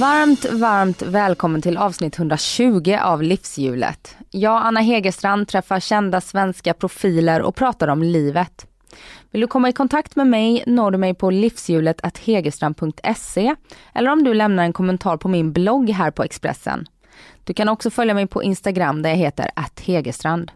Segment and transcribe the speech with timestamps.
[0.00, 4.16] Varmt, varmt välkommen till avsnitt 120 av Livshjulet.
[4.30, 8.66] Jag, Anna Hegerstrand, träffar kända svenska profiler och pratar om livet.
[9.30, 13.54] Vill du komma i kontakt med mig når du mig på livshjulet.hegerstrand.se
[13.94, 16.86] eller om du lämnar en kommentar på min blogg här på Expressen.
[17.44, 20.52] Du kan också följa mig på Instagram där jag heter Hegerstrand.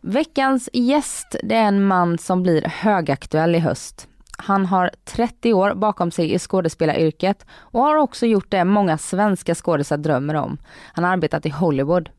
[0.00, 4.09] Veckans gäst det är en man som blir högaktuell i höst.
[4.42, 9.54] Han har 30 år bakom sig i skådespelaryrket och har också gjort det många svenska
[9.54, 10.58] skådisar drömmer om.
[10.92, 12.10] Han har arbetat i Hollywood.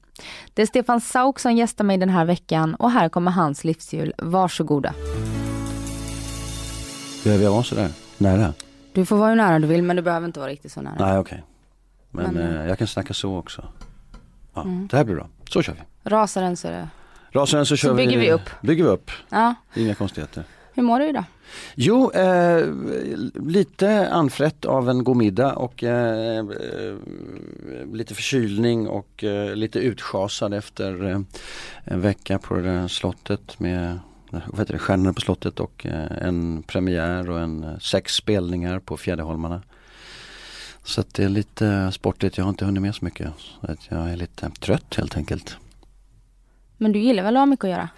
[0.54, 4.14] Det är Stefan Sauk som gästar mig den här veckan och här kommer hans livshjul.
[4.18, 4.94] Varsågoda.
[7.24, 8.54] Behöver jag vara sådär nära?
[8.94, 10.96] Du får vara hur nära du vill men du behöver inte vara riktigt så nära.
[11.00, 11.44] Nej okej.
[12.12, 12.26] Okay.
[12.26, 13.64] Men, men eh, jag kan snacka så också.
[14.54, 14.88] Ja, mm.
[14.88, 15.28] Det här blir bra.
[15.50, 16.10] Så kör vi.
[16.10, 16.90] Rasar den så är det...
[17.32, 18.50] Rasar den så kör så bygger vi, vi upp.
[18.62, 19.12] Bygger vi upp.
[19.30, 19.56] Ja.
[19.76, 20.44] Inga konstigheter.
[20.74, 21.24] Hur mår du idag?
[21.76, 22.68] Jo, eh,
[23.46, 26.46] lite anfrätt av en god middag och eh, eh,
[27.94, 31.20] lite förkylning och eh, lite utschasad efter eh,
[31.84, 34.00] en vecka på det där slottet med
[34.32, 38.80] vad heter det, Stjärnorna på slottet och eh, en premiär och en eh, sex spelningar
[38.80, 39.62] på Fjäderholmarna.
[40.84, 43.30] Så att det är lite sportigt, jag har inte hunnit med så mycket.
[43.38, 45.58] Så att jag är lite trött helt enkelt.
[46.82, 47.90] Men du gillar väl att ha mycket att göra?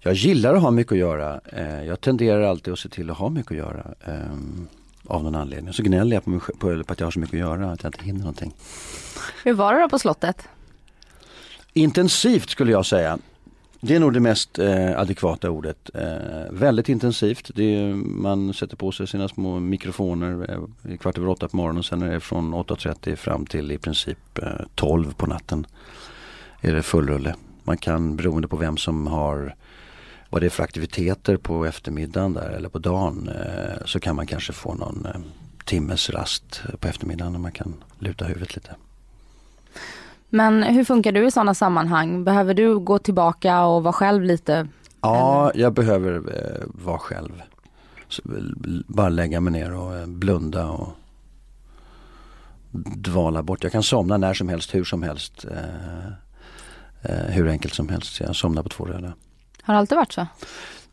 [0.00, 1.40] Jag gillar att ha mycket att göra.
[1.52, 3.86] Eh, jag tenderar alltid att se till att ha mycket att göra.
[4.04, 4.68] Ehm,
[5.06, 5.72] av någon anledning.
[5.72, 7.82] Så gnäller jag på, mig, på, på att jag har så mycket att göra, att
[7.82, 8.54] jag inte hinner någonting.
[9.44, 10.48] Hur var det då på slottet?
[11.72, 13.18] Intensivt skulle jag säga.
[13.80, 15.90] Det är nog det mest eh, adekvata ordet.
[15.94, 17.58] Eh, väldigt intensivt.
[17.58, 21.84] Är, man sätter på sig sina små mikrofoner eh, kvart över åtta på morgonen och
[21.84, 25.66] sen är det från 8.30 fram till i princip eh, 12 på natten.
[26.60, 27.34] Är det full rulle.
[27.64, 29.54] Man kan beroende på vem som har
[30.30, 34.26] vad det är för aktiviteter på eftermiddagen där eller på dagen eh, så kan man
[34.26, 35.20] kanske få någon eh,
[35.64, 38.74] timmes rast på eftermiddagen när man kan luta huvudet lite.
[40.28, 42.24] Men hur funkar du i sådana sammanhang?
[42.24, 44.68] Behöver du gå tillbaka och vara själv lite?
[45.00, 47.42] Ja, jag behöver eh, vara själv.
[48.08, 48.22] Så,
[48.86, 50.88] bara lägga mig ner och blunda och
[52.96, 53.62] dvala bort.
[53.62, 55.44] Jag kan somna när som helst, hur som helst.
[57.28, 58.20] Hur enkelt som helst.
[58.20, 59.12] Jag somnar på två röda.
[59.62, 60.26] Har det alltid varit så?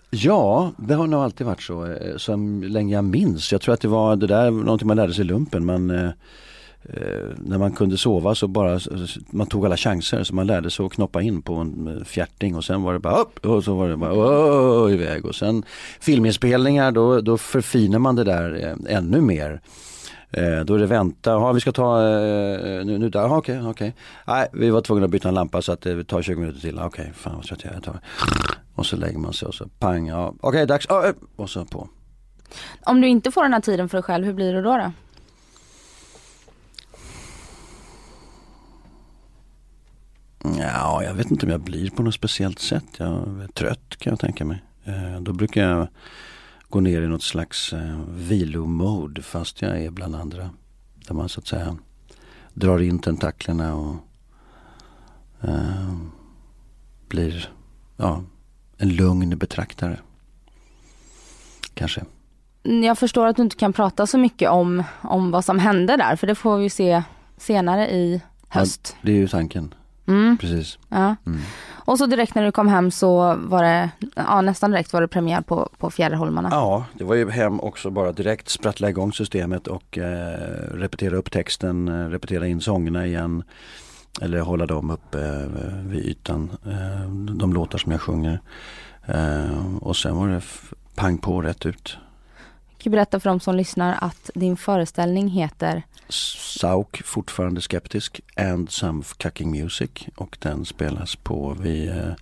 [0.09, 1.85] Ja, det har nog alltid varit så.
[1.85, 3.51] Eh, så länge jag minns.
[3.51, 5.65] Jag tror att det var det där någonting man lärde sig i lumpen.
[5.65, 6.09] Man, eh,
[6.83, 8.79] eh, när man kunde sova så bara,
[9.29, 12.65] man tog alla chanser så man lärde sig att knoppa in på en fjärting och
[12.65, 15.25] sen var det bara upp och så var det bara oh, iväg.
[15.25, 15.63] Och sen
[15.99, 19.61] filminspelningar då, då förfinar man det där ännu mer.
[20.31, 23.69] Eh, då är det vänta, ja vi ska ta, eh, nu, nu där, okej, okej.
[23.69, 23.91] Okay.
[24.27, 26.79] Nej, vi var tvungna att byta en lampa så att det tar 20 minuter till.
[26.79, 27.79] Okej, okay, fan vad trött jag är.
[27.79, 27.99] Tar.
[28.75, 30.87] Och så lägger man sig och så pang, ja, okej okay, dags,
[31.35, 31.89] och så på.
[32.83, 34.77] Om du inte får den här tiden för dig själv, hur blir det då?
[34.77, 34.91] då?
[40.59, 42.85] Ja, jag vet inte om jag blir på något speciellt sätt.
[42.97, 43.07] Jag
[43.43, 44.63] är trött kan jag tänka mig.
[44.85, 45.87] Eh, då brukar jag
[46.69, 50.49] gå ner i något slags eh, vilomode fast jag är bland andra.
[51.07, 51.77] Där man så att säga
[52.53, 53.95] drar in tentaklerna och
[55.41, 55.97] eh,
[57.07, 57.49] blir
[57.97, 58.23] ja,
[58.77, 59.99] en lugn betraktare.
[61.73, 62.05] Kanske.
[62.63, 66.15] Jag förstår att du inte kan prata så mycket om, om vad som hände där
[66.15, 67.03] för det får vi se
[67.37, 68.95] senare i höst.
[68.95, 69.73] Ja, det är ju tanken.
[70.07, 70.37] Mm.
[70.37, 70.79] Precis.
[70.89, 71.15] Ja.
[71.25, 71.39] Mm.
[71.69, 75.07] Och så direkt när du kom hem så var det, ja nästan direkt var det
[75.07, 76.49] premiär på, på Fjäderholmarna.
[76.51, 80.37] Ja, det var ju hem också bara direkt sprattla igång systemet och eh,
[80.73, 83.43] repetera upp texten, eh, repetera in sångerna igen.
[84.21, 88.39] Eller hålla dem uppe eh, vid ytan, eh, de låtar som jag sjunger.
[89.05, 90.41] Eh, och sen var det
[90.95, 91.97] pang på rätt ut.
[92.69, 98.71] Jag kan berätta för de som lyssnar att din föreställning heter Sauk, fortfarande skeptisk, and
[98.71, 102.13] some cucking music och den spelas på, vi eh,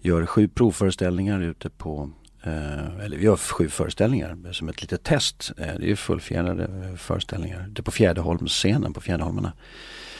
[0.00, 2.10] gör sju provföreställningar ute på
[2.42, 5.52] eh, eller vi gör sju föreställningar eh, som ett litet test.
[5.58, 9.52] Eh, det är ju fullfjädrade eh, föreställningar ute på Fjäderholmsscenen på Fjäderholmarna.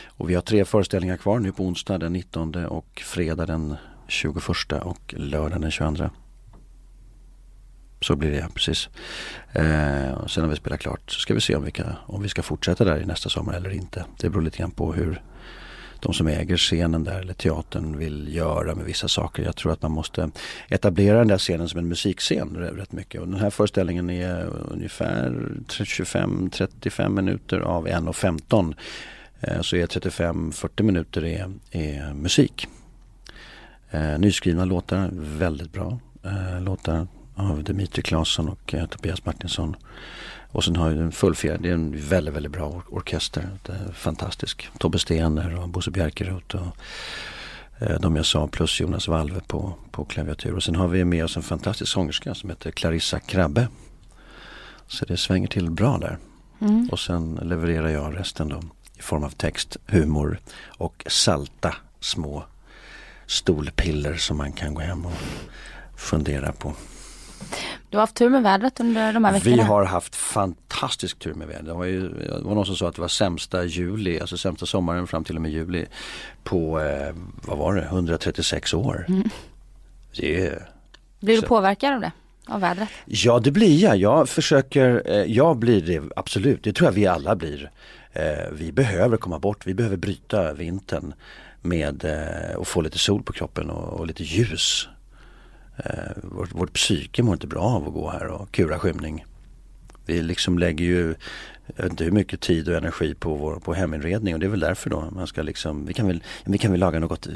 [0.06, 3.76] Och vi har tre föreställningar kvar nu på onsdag den 19 och fredag den
[4.08, 4.36] 21
[4.82, 6.10] och lördag den 22.
[8.00, 8.88] Så blir det precis.
[9.52, 12.22] Eh, och sen när vi spelat klart så ska vi se om vi, kan, om
[12.22, 14.04] vi ska fortsätta där i nästa sommar eller inte.
[14.18, 15.22] Det beror lite grann på hur
[16.00, 19.42] de som äger scenen där eller teatern vill göra med vissa saker.
[19.42, 20.30] Jag tror att man måste
[20.68, 23.20] etablera den där scenen som en musikscen rätt mycket.
[23.20, 28.74] Och den här föreställningen är ungefär 25-35 minuter av 1.15.
[29.40, 32.68] Eh, så är 35-40 minuter är, är musik.
[33.90, 39.76] Eh, nyskrivna låtar, väldigt bra eh, låtar av Dimitri Claesson och eh, Tobias Martinsson.
[40.48, 43.48] Och sen har ju den fullfjädrad, det är en väldigt, väldigt bra or orkester.
[43.94, 44.68] fantastisk.
[44.78, 46.76] Tobbe Stener och Bosse Bjerkeroth och
[47.78, 50.54] eh, de jag sa plus Jonas Valve på, på klaviatur.
[50.54, 53.68] Och sen har vi med oss en fantastisk sångerska som heter Clarissa Krabbe.
[54.86, 56.18] Så det svänger till bra där.
[56.60, 56.88] Mm.
[56.92, 58.60] Och sen levererar jag resten då
[58.98, 62.44] i form av text, humor och salta små
[63.26, 65.12] stolpiller som man kan gå hem och
[65.96, 66.74] fundera på.
[67.90, 69.56] Du har haft tur med vädret under de här veckorna?
[69.56, 71.66] Vi har haft fantastisk tur med vädret.
[71.66, 74.66] Det var, ju, det var någon som sa att det var sämsta juli, alltså sämsta
[74.66, 75.86] sommaren fram till och med juli
[76.44, 79.04] på, eh, vad var det, 136 år.
[79.08, 79.30] Mm.
[80.16, 80.62] Det,
[81.20, 82.12] Blir du påverkad av det?
[82.48, 82.88] Av vädret?
[83.06, 83.96] Ja det blir jag.
[83.96, 86.62] Jag försöker, eh, jag blir det absolut.
[86.62, 87.70] Det tror jag vi alla blir.
[88.12, 91.14] Eh, vi behöver komma bort, vi behöver bryta vintern
[91.62, 94.88] med eh, och få lite sol på kroppen och, och lite ljus.
[95.76, 99.24] Eh, vårt, vårt psyke mår inte bra av att gå här och kura skymning.
[100.06, 101.14] Vi liksom lägger ju
[101.82, 104.90] inte hur mycket tid och energi på, vår, på heminredning och det är väl därför
[104.90, 107.28] då man ska liksom, vi kan väl, vi kan väl laga något,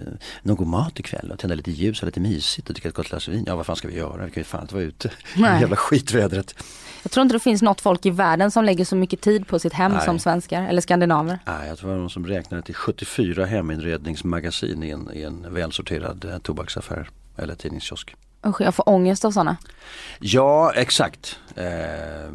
[0.42, 3.28] någon mat ikväll och tända lite ljus och lite mysigt och dricka ett gott glas
[3.28, 3.44] vin.
[3.46, 4.24] Ja vad fan ska vi göra?
[4.24, 6.54] Vi kan ju fan inte vara ute i jävla skitvädret.
[7.02, 9.58] Jag tror inte det finns något folk i världen som lägger så mycket tid på
[9.58, 10.04] sitt hem Nej.
[10.04, 11.38] som svenskar eller skandinaver.
[11.46, 15.54] Nej, jag tror det var någon som räknade till 74 heminredningsmagasin i en, i en
[15.54, 18.16] välsorterad tobaksaffär eller tidningskiosk.
[18.46, 19.56] Usch, jag får ångest av sådana.
[20.20, 21.38] Ja, exakt.
[21.54, 22.32] Eh,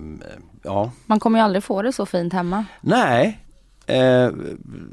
[0.63, 0.91] ja.
[1.05, 2.65] Man kommer ju aldrig få det så fint hemma.
[2.81, 3.39] Nej,
[3.85, 4.31] eh,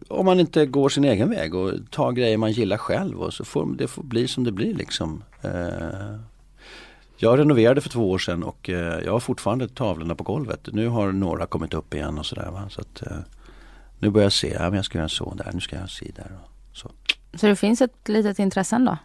[0.08, 3.44] om man inte går sin egen väg och tar grejer man gillar själv och så
[3.44, 5.24] får det får bli som det blir liksom.
[5.42, 6.18] Eh,
[7.16, 10.68] jag renoverade för två år sedan och eh, jag har fortfarande tavlorna på golvet.
[10.72, 12.68] Nu har några kommit upp igen och sådär.
[12.68, 13.16] Så att, eh,
[13.98, 16.10] nu börjar jag se, ja, men jag ska göra så där, nu ska jag se
[16.16, 16.38] där.
[16.42, 16.90] Och så.
[17.34, 18.96] så det finns ett litet intresse ändå?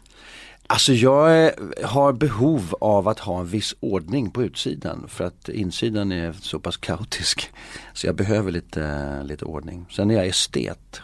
[0.70, 1.52] Alltså jag
[1.84, 6.60] har behov av att ha en viss ordning på utsidan för att insidan är så
[6.60, 7.52] pass kaotisk.
[7.94, 9.86] Så jag behöver lite, lite ordning.
[9.92, 11.02] Sen är jag estet.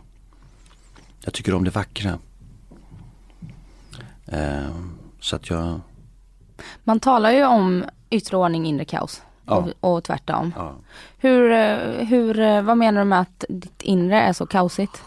[1.24, 2.20] Jag tycker om det vackra.
[4.26, 4.76] Eh,
[5.20, 5.80] så att jag...
[6.84, 9.22] Man talar ju om yttre ordning, inre kaos.
[9.46, 9.68] Ja.
[9.80, 10.54] Och, och tvärtom.
[10.56, 10.76] Ja.
[11.18, 15.04] Hur, eh, hur, eh, vad menar du med att ditt inre är så kaosigt?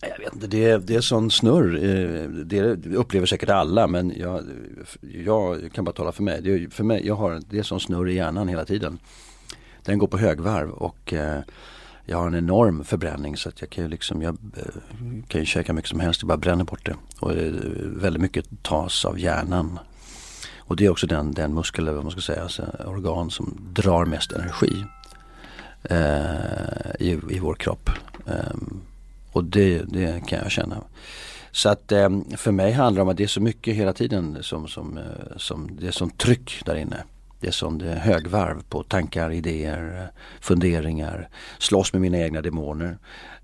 [0.00, 1.74] Jag vet inte, det är, det är sån snurr.
[1.74, 4.44] Eh, det upplever säkert alla men jag,
[5.00, 6.42] jag kan bara tala för mig.
[6.42, 8.98] Det är, för mig jag har, det är sån snurr i hjärnan hela tiden.
[9.84, 11.40] Den går på högvarv och eh,
[12.04, 14.64] jag har en enorm förbränning så att jag kan ju liksom, jag eh,
[15.28, 16.96] kan ju käka mycket som helst, jag bara bränner bort det.
[17.20, 17.30] Och
[17.82, 19.78] väldigt mycket tas av hjärnan.
[20.58, 23.58] Och det är också den, den muskel, eller vad man ska säga, alltså organ som
[23.72, 24.84] drar mest energi
[25.82, 27.90] eh, i, i vår kropp.
[28.26, 28.56] Eh,
[29.32, 30.84] och det, det kan jag känna.
[31.52, 34.38] Så att eh, för mig handlar det om att det är så mycket hela tiden
[34.40, 37.04] som, som, eh, som det är som tryck där inne.
[37.40, 40.10] Det är som det är högvarv på tankar, idéer,
[40.40, 41.28] funderingar.
[41.58, 42.98] Slåss med mina egna demoner.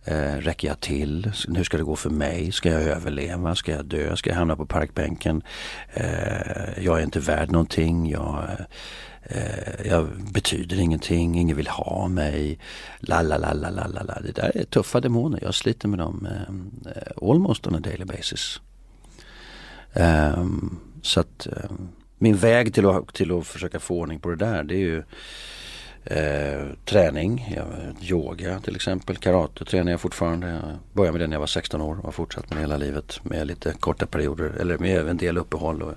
[0.04, 1.32] Eh, räcker jag till?
[1.48, 2.52] Hur ska det gå för mig?
[2.52, 3.54] Ska jag överleva?
[3.54, 4.16] Ska jag dö?
[4.16, 5.42] Ska jag hamna på parkbänken?
[5.94, 8.10] Eh, jag är inte värd någonting.
[8.10, 8.48] Jag,
[9.28, 12.58] Eh, jag betyder ingenting, ingen vill ha mig.
[12.98, 14.20] La, la, la, la, la, la.
[14.20, 15.38] Det där är tuffa demoner.
[15.42, 16.28] Jag sliter med dem
[16.86, 18.60] eh, almost on a daily basis.
[19.92, 21.88] Ehm, så att ehm,
[22.18, 25.02] min väg till att, till att försöka få ordning på det där det är ju
[26.04, 27.56] eh, träning,
[28.00, 30.48] yoga till exempel, karate tränar jag fortfarande.
[30.48, 32.76] Jag började med det när jag var 16 år och har fortsatt med det hela
[32.76, 35.82] livet med lite korta perioder eller med en del uppehåll.
[35.82, 35.94] Och,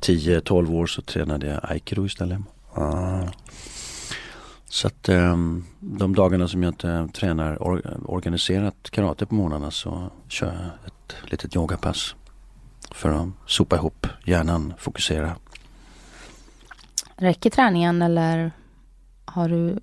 [0.00, 2.38] 10-12 år så tränade jag aikido istället.
[2.74, 3.22] Ah.
[4.68, 10.10] Så att ehm, de dagarna som jag inte tränar or organiserat karate på morgnarna så
[10.28, 12.14] kör jag ett litet yogapass.
[12.90, 15.36] För att sopa ihop hjärnan, fokusera.
[17.16, 18.52] Räcker träningen eller
[19.24, 19.78] har du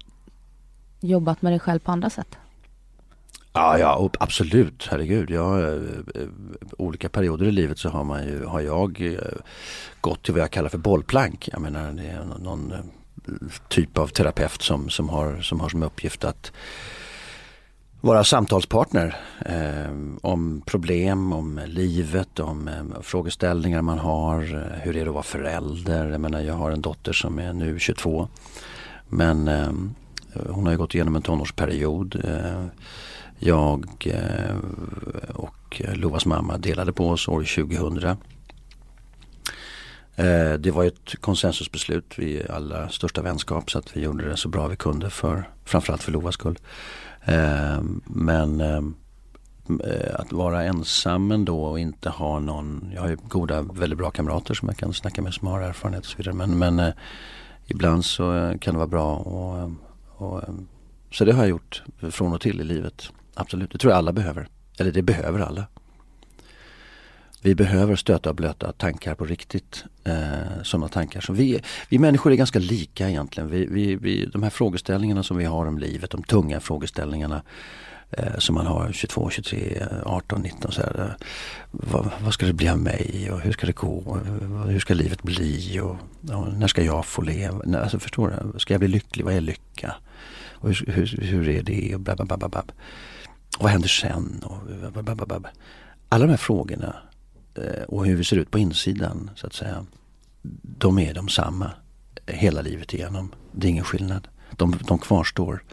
[1.00, 2.38] jobbat med dig själv på andra sätt?
[3.54, 5.30] Ja, ja absolut, herregud.
[5.30, 5.82] Jag, eh,
[6.16, 6.28] eh,
[6.78, 9.38] olika perioder i livet så har, man ju, har jag eh,
[10.02, 11.50] gått till vad jag kallar för bollplank.
[11.52, 12.74] Jag menar det är någon
[13.68, 16.52] typ av terapeut som, som, har, som har som uppgift att
[18.01, 24.42] vara samtalspartner eh, om problem, om livet, om eh, frågeställningar man har.
[24.42, 26.10] Eh, hur är det att vara förälder?
[26.10, 28.27] Jag menar jag har en dotter som är nu 22.
[29.10, 29.72] Men eh,
[30.50, 32.22] hon har ju gått igenom en tonårsperiod.
[32.24, 32.66] Eh,
[33.39, 34.56] jag eh,
[35.36, 38.18] och Lovas mamma delade på oss år 2000.
[40.18, 44.50] Eh, det var ett konsensusbeslut vid allra största vänskap så att vi gjorde det så
[44.50, 46.60] bra vi kunde för framförallt för Lovas skull.
[47.26, 48.82] Eh, men eh,
[50.14, 54.54] att vara ensam ändå och inte ha någon, jag har ju goda, väldigt bra kamrater
[54.54, 56.36] som jag kan snacka med som har erfarenhet och så vidare.
[56.36, 56.94] Men, men
[57.66, 59.72] ibland så kan det vara bra och,
[60.18, 60.44] och,
[61.12, 63.10] så det har jag gjort från och till i livet.
[63.34, 64.48] Absolut, det tror jag alla behöver.
[64.78, 65.66] Eller det behöver alla.
[67.42, 69.86] Vi behöver stöta och blöta tankar på riktigt.
[70.08, 73.50] Eh, sådana tankar Så vi, vi människor är ganska lika egentligen.
[73.50, 77.42] Vi, vi, vi, de här frågeställningarna som vi har om livet, de tunga frågeställningarna
[78.12, 80.72] eh, som man har 22, 23, 18, 19.
[80.72, 81.26] Så här, eh,
[81.72, 84.20] vad, vad, ska det bli av mig och hur ska det gå?
[84.68, 85.80] Hur ska livet bli?
[85.80, 85.98] Och,
[86.36, 87.80] och när ska jag få leva?
[87.80, 88.60] Alltså, förstår du?
[88.60, 89.26] Ska jag bli lycklig?
[89.26, 89.96] Vad är lycka?
[90.54, 91.96] Och hur, hur, hur är det?
[91.96, 92.64] Och bla, bla, bla, bla.
[93.60, 94.44] Vad händer sen?
[94.44, 95.42] Och bla, bla, bla,
[96.10, 96.96] Alla de här frågorna
[97.58, 99.86] Eh, och hur vi ser ut på insidan så att säga.
[100.62, 101.72] De är de samma
[102.26, 103.36] hela livet igenom.
[103.52, 104.28] Det är ingen skillnad.
[104.52, 105.64] De, de kvarstår.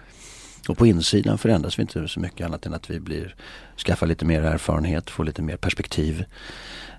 [0.69, 3.35] Och på insidan förändras vi inte så mycket annat än att vi blir,
[3.77, 6.25] skaffar lite mer erfarenhet, får lite mer perspektiv.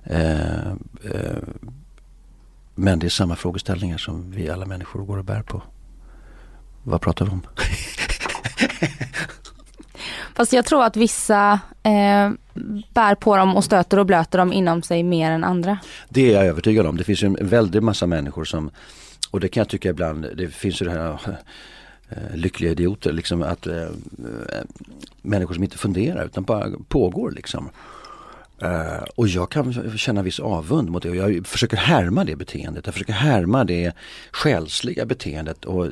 [0.04, 0.72] Eh,
[1.04, 1.38] eh,
[2.76, 5.62] men det är samma frågeställningar som vi alla människor går och bär på.
[6.84, 7.48] Vad pratar vi om?
[10.36, 12.32] Fast jag tror att vissa eh,
[12.94, 15.78] bär på dem och stöter och blöter dem inom sig mer än andra.
[16.10, 16.98] Det är jag övertygad om.
[16.98, 18.72] Det finns ju en väldig massa människor som,
[19.32, 21.20] och det kan jag tycka ibland, det finns ju det här
[22.10, 23.74] eh, lyckliga idioter, liksom att äh,
[25.22, 27.70] människor som inte funderar utan bara pågår liksom.
[28.64, 32.86] Uh, och jag kan känna viss avund mot det och jag försöker härma det beteendet.
[32.86, 33.94] Jag försöker härma det
[34.32, 35.88] själsliga beteendet och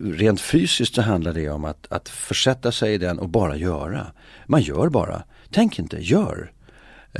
[0.00, 4.06] rent fysiskt så handlar det om att, att försätta sig i den och bara göra.
[4.46, 5.22] Man gör bara.
[5.50, 6.52] Tänk inte, gör.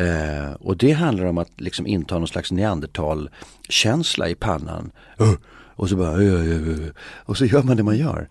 [0.01, 4.91] Uh, och det handlar om att liksom inta någon slags neandertalkänsla i pannan.
[5.21, 8.29] Uh, och så bara uh, uh, uh, och så gör man det man gör.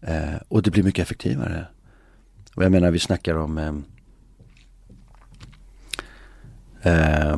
[0.00, 1.66] Eh, och det blir mycket effektivare.
[2.54, 3.84] Och jag menar vi snackar om
[6.82, 7.36] eh,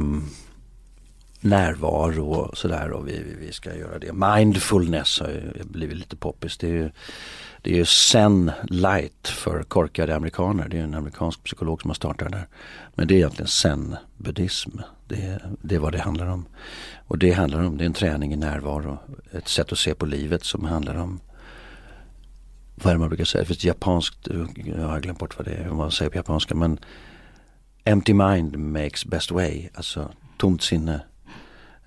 [1.41, 4.13] närvaro och sådär och vi, vi ska göra det.
[4.13, 6.59] Mindfulness har ju blivit lite poppis.
[6.59, 6.91] Det är ju,
[7.63, 10.69] det är ju Zen light för korkade amerikaner.
[10.69, 12.47] Det är en amerikansk psykolog som har startat det.
[12.95, 14.81] Men det är egentligen zen-buddhism.
[15.09, 16.47] Det, det är vad det handlar om.
[17.07, 18.99] Och det handlar om, det är en träning i närvaro.
[19.33, 21.21] Ett sätt att se på livet som handlar om
[22.75, 23.43] vad är det man brukar säga?
[23.43, 24.29] Det finns japanskt,
[24.65, 26.55] jag har glömt bort vad det är, vad man säger på japanska.
[26.55, 26.79] Men
[27.89, 31.01] Empty mind makes best way, alltså tomt sinne.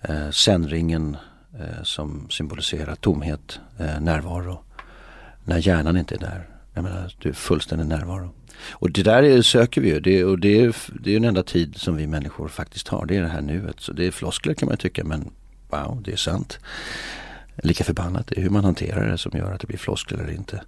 [0.01, 1.17] Eh, Zen-ringen
[1.59, 4.63] eh, som symboliserar tomhet, eh, närvaro.
[5.45, 6.49] När hjärnan inte är där.
[6.73, 8.29] Jag menar, du är fullständig närvaro.
[8.69, 9.99] Och det där är, söker vi ju.
[9.99, 13.05] Det, och det är, det är den enda tid som vi människor faktiskt har.
[13.05, 13.79] Det är det här nuet.
[13.79, 15.31] Så det är floskler kan man tycka men
[15.69, 16.59] wow, det är sant.
[17.63, 20.33] Lika förbannat, det är hur man hanterar det som gör att det blir floskler eller
[20.33, 20.61] inte.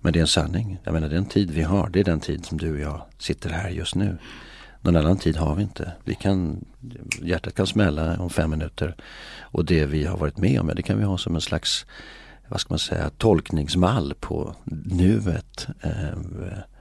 [0.00, 0.78] Men det är en sanning.
[0.84, 3.50] Jag menar den tid vi har, det är den tid som du och jag sitter
[3.50, 4.18] här just nu.
[4.84, 5.92] Någon annan tid har vi inte.
[6.04, 6.64] Vi kan,
[7.22, 8.94] hjärtat kan smälla om fem minuter.
[9.40, 11.86] Och det vi har varit med om, det kan vi ha som en slags
[12.48, 15.66] vad ska man säga, tolkningsmall på nuet.
[15.80, 16.18] Eh,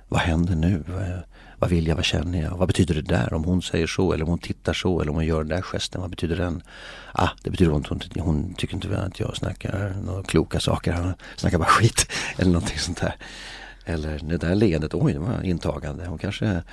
[0.08, 0.84] vad händer nu?
[0.88, 1.20] Eh,
[1.60, 1.96] vad vill jag?
[1.96, 2.58] Vad känner jag?
[2.58, 3.34] Vad betyder det där?
[3.34, 5.62] Om hon säger så eller om hon tittar så eller om hon gör den där
[5.62, 6.02] gesten.
[6.02, 6.62] Vad betyder den?
[7.12, 10.92] Ah, det betyder att hon, hon tycker inte att jag snackar några kloka saker.
[10.92, 12.12] Han snackar bara skit.
[12.38, 13.16] Eller någonting sånt där.
[13.86, 16.06] Eller det där leendet, oj det var intagande.
[16.06, 16.64] Hon kanske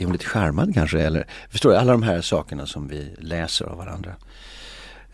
[0.00, 1.02] är hon lite charmad kanske?
[1.02, 4.14] Eller, förstår du, alla de här sakerna som vi läser av varandra.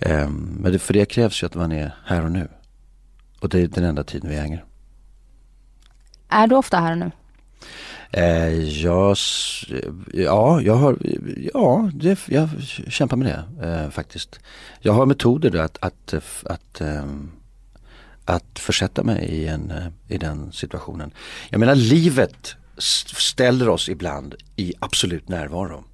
[0.00, 2.49] Um, men det, för det krävs ju att man är här och nu.
[3.40, 4.64] Och det är den enda tiden vi hänger.
[6.28, 7.11] Är du ofta här och nu?
[8.11, 9.16] Eh, jag,
[10.12, 10.99] ja, jag har,
[11.55, 12.49] ja, det, jag
[12.88, 14.40] kämpar med det eh, faktiskt.
[14.81, 16.14] Jag har metoder då att, att,
[16.45, 17.05] att, eh,
[18.25, 21.11] att försätta mig i, en, eh, i den situationen.
[21.50, 25.85] Jag menar livet ställer oss ibland i absolut närvaro.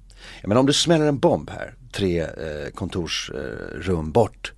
[0.41, 4.53] Jag menar om det smäller en bomb här, tre eh, kontorsrum eh, bort,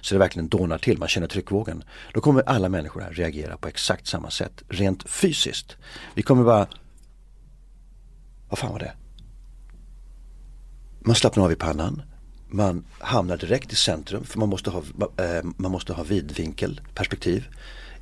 [0.00, 1.84] så det verkligen dånar till, man känner tryckvågen.
[2.14, 5.76] Då kommer alla människor här reagera på exakt samma sätt, rent fysiskt.
[6.14, 6.66] Vi kommer bara,
[8.48, 8.92] vad fan var det?
[11.00, 12.02] Man slappnar av i pannan,
[12.48, 14.82] man hamnar direkt i centrum för man måste ha,
[15.18, 17.48] eh, man måste ha vidvinkelperspektiv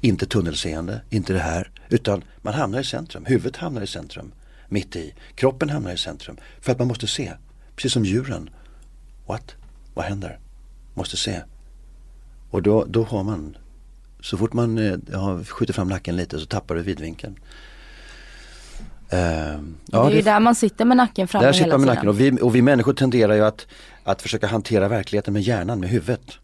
[0.00, 1.70] inte tunnelseende, inte det här.
[1.88, 4.32] Utan man hamnar i centrum, huvudet hamnar i centrum.
[4.68, 6.36] Mitt i, kroppen hamnar i centrum.
[6.60, 7.32] För att man måste se,
[7.76, 8.50] precis som djuren.
[9.26, 9.54] What?
[9.94, 10.38] Vad händer?
[10.94, 11.40] Måste se.
[12.50, 13.56] Och då, då har man,
[14.20, 17.38] så fort man eh, skjuter fram nacken lite så tappar du vidvinkeln.
[19.12, 19.58] Uh, ja,
[19.90, 22.08] det är ju där man sitter med nacken framme där hela sitter man med Nacken.
[22.08, 23.66] Och, vi, och vi människor tenderar ju att,
[24.04, 26.38] att försöka hantera verkligheten med hjärnan, med huvudet.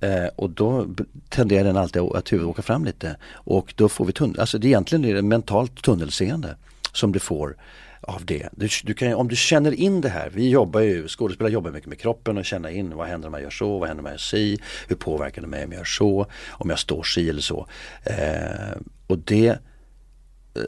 [0.00, 0.86] Eh, och då
[1.28, 3.16] tenderar den alltid att huvudet åka fram lite.
[3.32, 6.56] Och då får vi tunnel, alltså det egentligen är det mentalt tunnelseende
[6.92, 7.56] som du får
[8.00, 8.48] av det.
[8.52, 11.88] Du, du kan, om du känner in det här, vi jobbar ju, skådespelare jobbar mycket
[11.88, 14.12] med kroppen och känna in vad händer om jag gör så, vad händer om jag
[14.12, 17.42] gör si, hur påverkar det mig om jag gör så, om jag står si eller
[17.42, 17.66] så.
[18.04, 19.56] Eh, och det, eh,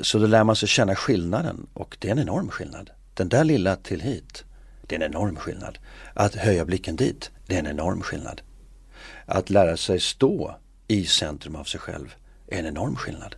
[0.02, 2.90] så då lär man sig känna skillnaden och det är en enorm skillnad.
[3.14, 4.44] Den där lilla till hit,
[4.86, 5.78] det är en enorm skillnad.
[6.14, 8.42] Att höja blicken dit, det är en enorm skillnad.
[9.34, 10.56] Att lära sig stå
[10.88, 12.14] i centrum av sig själv
[12.46, 13.36] är en enorm skillnad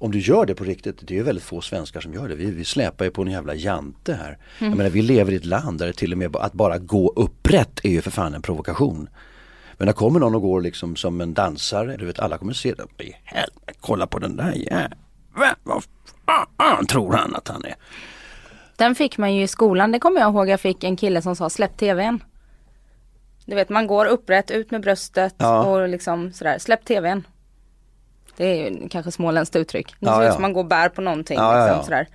[0.00, 2.34] om du gör det på riktigt, det är ju väldigt få svenskar som gör det.
[2.34, 4.38] Vi, vi släpar ju på en jävla jante här.
[4.58, 4.70] Mm.
[4.70, 7.12] Jag menar, vi lever i ett land där det till och med att bara gå
[7.16, 9.08] upprätt är ju för fan en provokation.
[9.78, 12.74] Men när kommer någon och går liksom som en dansare, du vet alla kommer se
[12.74, 13.04] det.
[13.04, 14.94] I helvete, kolla på den där jäveln.
[15.64, 15.82] Vad
[16.58, 17.74] fan tror han att han är?
[18.76, 20.48] Den fick man ju i skolan, det kommer jag ihåg.
[20.48, 22.20] Jag fick en kille som sa släpp tvn.
[23.46, 25.64] Du vet man går upprätt, ut med bröstet ja.
[25.64, 27.26] och liksom sådär, släpp tvn.
[28.36, 29.94] Det är ju kanske småländskt uttryck.
[30.00, 31.38] Det ser ut som man går och bär på någonting.
[31.38, 32.08] Liksom, sådär.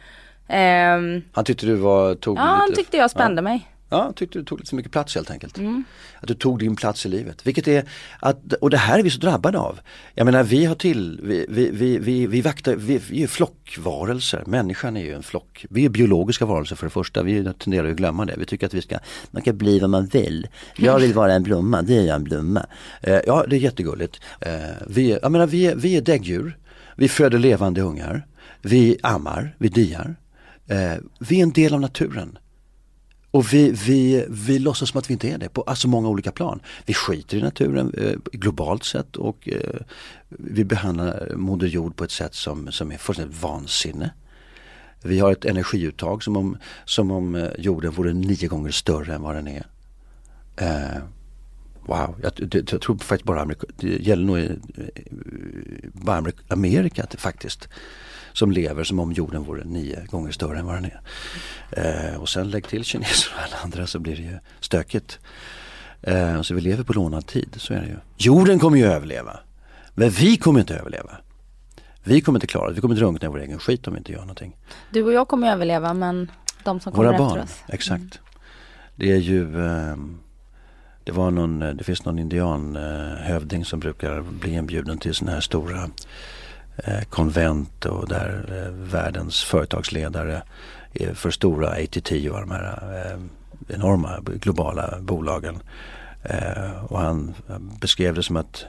[0.95, 3.70] Um, han tyckte du var, tog Ja, han tyckte jag spände mig.
[3.91, 5.57] Ja, tyckte du tog lite för mycket plats helt enkelt.
[5.57, 5.83] Mm.
[6.19, 7.48] Att du tog din plats i livet.
[7.48, 7.83] Vilket är,
[8.19, 9.79] att, och det här är vi så drabbade av.
[10.15, 14.43] Jag menar vi har till, vi, vi, vi, vi, vi vaktar, vi, vi är flockvarelser.
[14.48, 15.65] Människan är ju en flock.
[15.69, 17.24] Vi är biologiska varelser för det första.
[17.24, 18.36] Vi tenderar att glömma det.
[18.38, 18.98] Vi tycker att vi ska,
[19.31, 20.48] man kan bli vad man vill.
[20.75, 22.65] Jag vill vara en blomma, det är jag en blomma.
[23.01, 24.21] Eh, ja, det är jättegulligt.
[24.41, 24.51] Eh,
[24.88, 26.57] vi, jag menar, vi, vi är däggdjur.
[26.95, 28.27] Vi föder levande ungar.
[28.62, 30.15] Vi ammar, vi diar.
[30.67, 32.38] Eh, vi är en del av naturen.
[33.31, 36.31] Och vi, vi, vi låtsas som att vi inte är det på alltså många olika
[36.31, 36.59] plan.
[36.85, 39.81] Vi skiter i naturen eh, globalt sett och eh,
[40.29, 44.11] vi behandlar Moder Jord på ett sätt som, som är fullständigt vansinne.
[45.03, 49.22] Vi har ett energiuttag som om, som om eh, jorden vore nio gånger större än
[49.22, 49.65] vad den är.
[50.55, 51.01] Eh,
[51.85, 54.55] wow, jag, det, jag tror faktiskt bara Amerika, det gäller nog eh,
[55.94, 57.70] bara Amerika faktiskt
[58.33, 61.01] som lever som om jorden vore nio gånger större än vad den är.
[61.72, 65.20] Eh, och sen lägg till kineser och alla andra så blir det ju stökigt.
[66.01, 67.96] Eh, så vi lever på lånad tid, så är det ju.
[68.17, 69.39] Jorden kommer ju överleva.
[69.94, 71.17] Men vi kommer inte överleva.
[72.03, 74.11] Vi kommer inte klara det, vi kommer drunkna i vår egen skit om vi inte
[74.11, 74.55] gör någonting.
[74.91, 76.31] Du och jag kommer överleva men
[76.63, 77.63] de som kommer Våra efter barn, oss.
[77.67, 78.01] exakt.
[78.01, 78.11] Mm.
[78.96, 79.96] Det är ju eh,
[81.03, 85.77] det var någon, det finns någon indianhövding som brukar bli inbjuden till sådana här stora
[85.83, 85.87] Eh,
[86.83, 90.41] Eh, konvent och där eh, världens företagsledare
[90.94, 93.20] eh, för stora ATT och de här eh,
[93.75, 95.59] enorma globala bolagen.
[96.24, 97.33] Eh, och han
[97.81, 98.65] beskrev det som att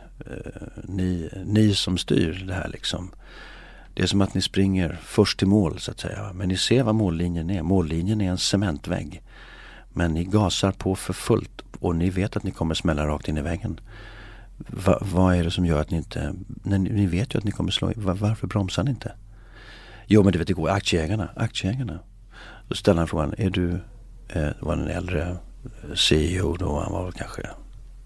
[0.83, 3.11] ni, ni som styr det här liksom.
[3.95, 6.33] Det är som att ni springer först till mål så att säga.
[6.35, 7.63] Men ni ser vad mållinjen är.
[7.63, 9.23] Mållinjen är en cementvägg.
[9.93, 13.39] Men ni gasar på för fullt och ni vet att ni kommer smälla rakt in
[13.39, 13.81] i väggen.
[14.57, 17.45] Va, vad är det som gör att ni inte, när ni, ni vet ju att
[17.45, 19.13] ni kommer slå var, varför bromsar ni inte?
[20.07, 21.99] Jo men du vet det går, aktieägarna, aktieägarna.
[22.69, 23.81] Då ställer han frågan, är du,
[24.29, 27.51] eh, var en äldre eh, CEO då, han var väl kanske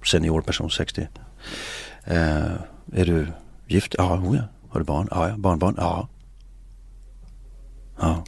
[0.04, 1.08] senior person, 60.
[2.04, 2.16] Eh,
[2.92, 3.26] är du
[3.66, 3.94] gift?
[3.98, 4.42] Ja, oh ja.
[4.68, 5.08] Har du barn?
[5.10, 5.36] Ja, ja.
[5.36, 5.74] Barnbarn?
[5.78, 6.08] Ja.
[8.00, 8.24] Ja.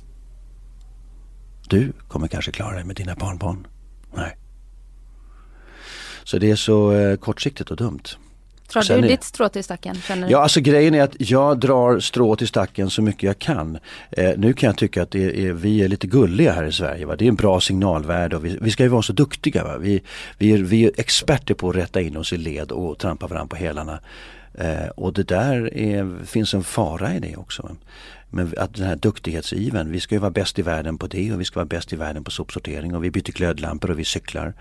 [1.69, 3.67] Du kommer kanske klara dig med dina barnbarn?
[4.15, 4.37] Nej.
[6.29, 8.03] Så det är så eh, kortsiktigt och dumt.
[8.73, 9.03] Drar du är...
[9.03, 9.95] ditt strå till stacken?
[9.95, 13.79] Känner ja, alltså grejen är att jag drar strå till stacken så mycket jag kan.
[14.11, 17.07] Eh, nu kan jag tycka att är, vi är lite gulliga här i Sverige.
[17.07, 17.17] Va?
[17.17, 19.64] Det är en bra signalvärde och vi, vi ska ju vara så duktiga.
[19.64, 19.79] Va?
[19.79, 20.03] Vi,
[20.38, 23.49] vi, är, vi är experter på att rätta in oss i led och trampa varandra
[23.49, 24.01] på hälarna.
[24.55, 27.77] Eh, och det där är, finns en fara i det också.
[28.31, 31.41] Men att den här duktighetsiven, vi ska ju vara bäst i världen på det och
[31.41, 34.55] vi ska vara bäst i världen på sopsortering och vi byter glödlampor och vi cyklar.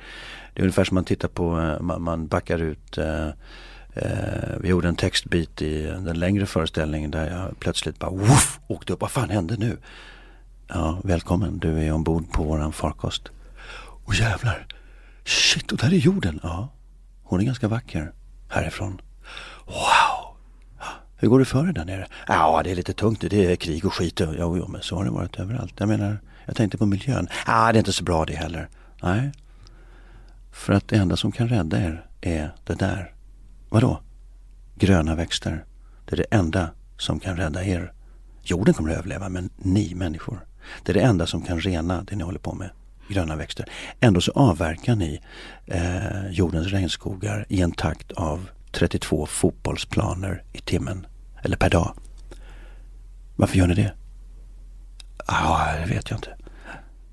[0.54, 3.28] Det är ungefär som man tittar på, eh, man, backar ut eh,
[3.94, 8.94] eh, vi gjorde en textbit i den längre föreställningen där jag plötsligt bara woof, åkte
[8.94, 9.02] upp.
[9.02, 9.78] Vad fan hände nu?
[10.68, 11.60] Ja, välkommen.
[11.60, 13.30] Du är ombord på våran farkost.
[14.06, 14.68] Och jävlar.
[15.26, 16.40] Shit, och där är jorden.
[16.44, 16.68] Ja,
[17.24, 18.12] hon är ganska vacker
[18.50, 19.02] härifrån.
[19.66, 20.07] Wow.
[21.18, 22.08] Hur går det för dig där nere?
[22.28, 23.22] Ja, det är lite tungt.
[23.30, 24.20] Det är krig och skit.
[24.20, 25.74] Jo, jo, men så har det varit överallt.
[25.78, 27.28] Jag menar, jag tänkte på miljön.
[27.48, 28.70] Ja, det är inte så bra det heller.
[29.02, 29.32] Nej,
[30.52, 33.14] för att det enda som kan rädda er är det där.
[33.70, 34.02] Vadå?
[34.76, 35.66] Gröna växter.
[36.06, 37.92] Det är det enda som kan rädda er.
[38.44, 40.46] Jorden kommer att överleva men ni människor.
[40.84, 42.70] Det är det enda som kan rena det ni håller på med.
[43.10, 43.66] Gröna växter.
[44.00, 45.22] Ändå så avverkar ni
[45.66, 51.08] eh, jordens regnskogar i en takt av 32 fotbollsplaner i timmen.
[51.44, 51.94] Eller per dag.
[53.36, 53.94] Varför gör ni det?
[55.28, 56.36] Ja, ah, det vet jag inte.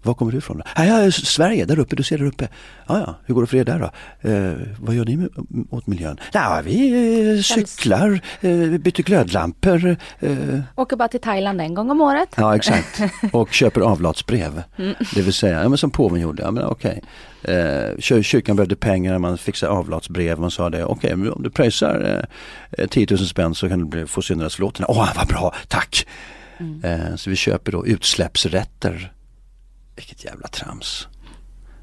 [0.04, 0.62] Var kommer du ifrån?
[0.74, 2.48] Ah, ja, Sverige, där uppe, du ser där uppe.
[2.86, 3.90] Ah, ja, hur går det för er där då?
[4.30, 5.28] Eh, vad gör ni med,
[5.70, 6.20] åt miljön?
[6.32, 9.96] Ja, vi eh, cyklar, eh, byter glödlampor.
[10.20, 10.60] Eh.
[10.76, 12.28] Åker bara till Thailand en gång om året.
[12.36, 13.00] Ja, exakt.
[13.32, 14.62] Och köper avlatsbrev.
[14.76, 14.94] Mm.
[15.14, 16.42] Det vill säga, ja, men som påven gjorde.
[16.42, 17.02] Ja, men okej.
[17.42, 20.38] Eh, kyrkan behövde pengar, man fixade avlatsbrev.
[20.38, 22.26] Man sa det, okej, okay, om du pröjsar
[22.78, 24.86] eh, 10 000 spänn så kan du få syndernas förlåtelse.
[24.88, 26.06] Åh, vad bra, tack!
[26.58, 26.84] Mm.
[26.84, 29.12] Eh, så vi köper då utsläppsrätter
[29.96, 31.08] vilket jävla trams.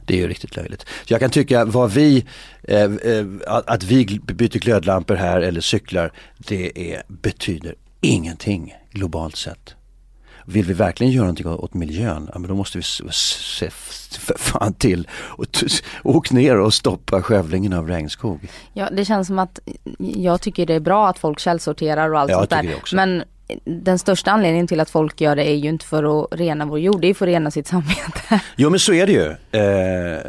[0.06, 0.82] Det är ju riktigt löjligt.
[0.82, 2.26] Så jag kan tycka vad vi,
[2.64, 9.76] eh, eh, att vi byter glödlampor här eller cyklar, det är, betyder ingenting globalt sett.
[10.46, 13.70] Vill vi verkligen göra någonting åt miljön, ja, men då måste vi se
[14.20, 15.46] för fan till och
[16.04, 18.48] åka ner och stoppa skövlingen av regnskog.
[18.74, 19.60] Ja, det känns som att
[20.00, 22.76] jag tycker det är bra att folk källsorterar och allt ja, sånt där.
[22.94, 23.24] Men
[23.66, 26.80] den största anledningen till att folk gör det är ju inte för att rena vår
[26.80, 28.42] jord, det är för att rena sitt samvete.
[28.56, 29.26] Jo men så är det ju.
[29.60, 30.20] Eh,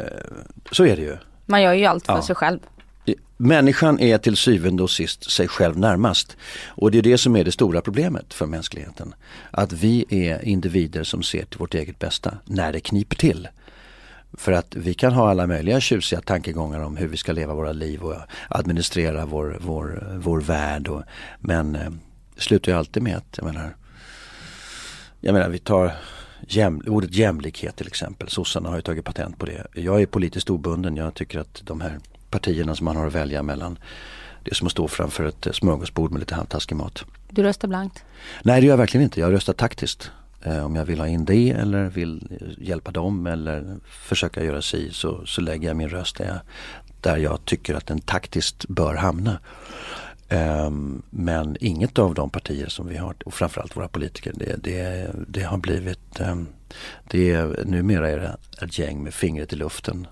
[0.71, 1.17] så är det ju.
[1.45, 2.21] Man gör ju allt för ja.
[2.21, 2.59] sig själv.
[3.37, 6.37] Människan är till syvende och sist sig själv närmast.
[6.67, 9.15] Och det är det som är det stora problemet för mänskligheten.
[9.51, 13.47] Att vi är individer som ser till vårt eget bästa när det kniper till.
[14.37, 17.71] För att vi kan ha alla möjliga tjusiga tankegångar om hur vi ska leva våra
[17.71, 18.15] liv och
[18.49, 20.87] administrera vår, vår, vår värld.
[20.87, 21.03] Och,
[21.39, 21.89] men eh,
[22.35, 23.75] det slutar ju alltid med att, jag menar,
[25.19, 25.91] jag menar vi tar
[26.47, 28.29] jäm, ordet jämlikhet till exempel.
[28.29, 29.67] Sossarna har ju tagit patent på det.
[29.73, 30.95] Jag är politiskt obunden.
[30.95, 33.79] Jag tycker att de här partierna som man har att välja mellan
[34.43, 37.05] det är som att stå framför ett smörgåsbord med lite halvtaskig mat.
[37.29, 38.03] Du röstar blankt?
[38.43, 39.19] Nej det gör jag verkligen inte.
[39.19, 40.11] Jag röstar taktiskt.
[40.43, 44.89] Eh, om jag vill ha in det eller vill hjälpa dem eller försöka göra si
[44.91, 46.39] så, så lägger jag min röst där jag,
[47.01, 49.39] där jag tycker att den taktiskt bör hamna.
[50.33, 55.11] Um, men inget av de partier som vi har och framförallt våra politiker det, det,
[55.27, 56.47] det har blivit um,
[57.09, 60.07] det är, Numera är det ett gäng med fingret i luften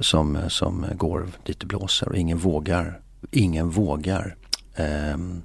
[0.00, 4.36] som, som går dit det blåser och ingen vågar, ingen vågar
[5.14, 5.42] um,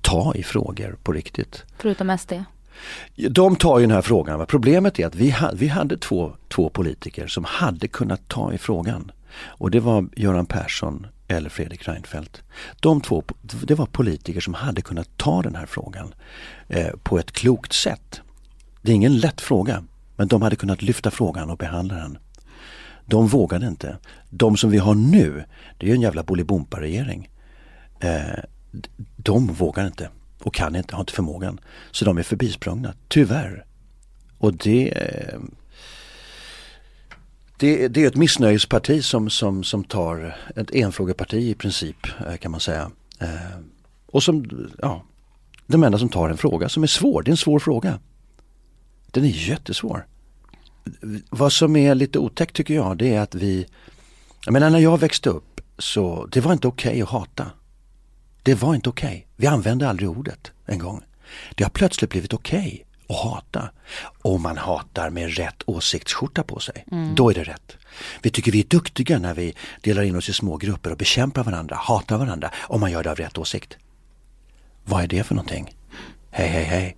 [0.00, 1.64] ta i frågor på riktigt.
[1.78, 2.32] Förutom SD?
[3.30, 4.46] De tar ju den här frågan.
[4.46, 8.58] Problemet är att vi, ha, vi hade två, två politiker som hade kunnat ta i
[8.58, 9.12] frågan.
[9.44, 12.42] Och det var Göran Persson eller Fredrik Reinfeldt.
[12.80, 16.14] De två, det var politiker som hade kunnat ta den här frågan
[16.68, 18.20] eh, på ett klokt sätt.
[18.82, 19.84] Det är ingen lätt fråga,
[20.16, 22.18] men de hade kunnat lyfta frågan och behandla den.
[23.06, 23.98] De vågade inte.
[24.30, 25.44] De som vi har nu,
[25.78, 27.30] det är en jävla Bolibompa-regering.
[28.00, 28.38] Eh,
[29.16, 30.10] de vågar inte
[30.42, 31.60] och kan inte, har inte förmågan.
[31.90, 33.64] Så de är förbisprungna, tyvärr.
[34.38, 35.38] Och det eh,
[37.58, 42.50] det, det, är ett missnöjesparti som, som, som tar ett enfrågeparti i princip eh, kan
[42.50, 42.90] man säga.
[43.18, 43.58] Eh,
[44.06, 45.04] och som, ja,
[45.66, 47.22] de enda som tar en fråga som är svår.
[47.22, 47.98] Det är en svår fråga.
[49.10, 50.06] Den är jättesvår.
[51.30, 53.66] Vad som är lite otäckt tycker jag det är att vi,
[54.44, 57.46] jag menar när jag växte upp så det var inte okej okay att hata.
[58.42, 59.08] Det var inte okej.
[59.08, 59.22] Okay.
[59.36, 61.02] Vi använde aldrig ordet en gång.
[61.54, 63.70] Det har plötsligt blivit okej okay och hata.
[64.22, 67.14] Om man hatar med rätt åsiktsskjorta på sig, mm.
[67.14, 67.76] då är det rätt.
[68.22, 71.44] Vi tycker vi är duktiga när vi delar in oss i små grupper och bekämpar
[71.44, 73.76] varandra, hatar varandra, om man gör det av rätt åsikt.
[74.84, 75.74] Vad är det för någonting?
[76.30, 76.96] Hej, hej, hej.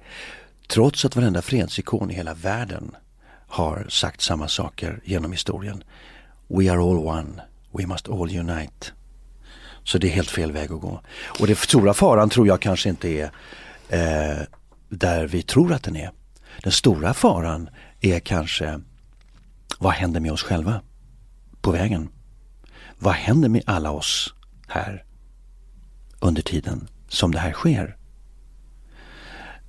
[0.68, 2.96] Trots att varenda fredsikon i hela världen
[3.48, 5.84] har sagt samma saker genom historien.
[6.48, 7.42] We are all one.
[7.72, 8.86] We must all unite.
[9.84, 11.00] Så det är helt fel väg att gå.
[11.40, 13.30] Och den stora faran tror jag kanske inte är
[13.88, 14.46] eh,
[14.90, 16.10] där vi tror att den är.
[16.62, 17.68] Den stora faran
[18.00, 18.80] är kanske
[19.78, 20.82] vad händer med oss själva
[21.60, 22.08] på vägen?
[22.98, 24.34] Vad händer med alla oss
[24.68, 25.04] här
[26.20, 27.96] under tiden som det här sker?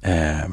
[0.02, 0.48] Eh,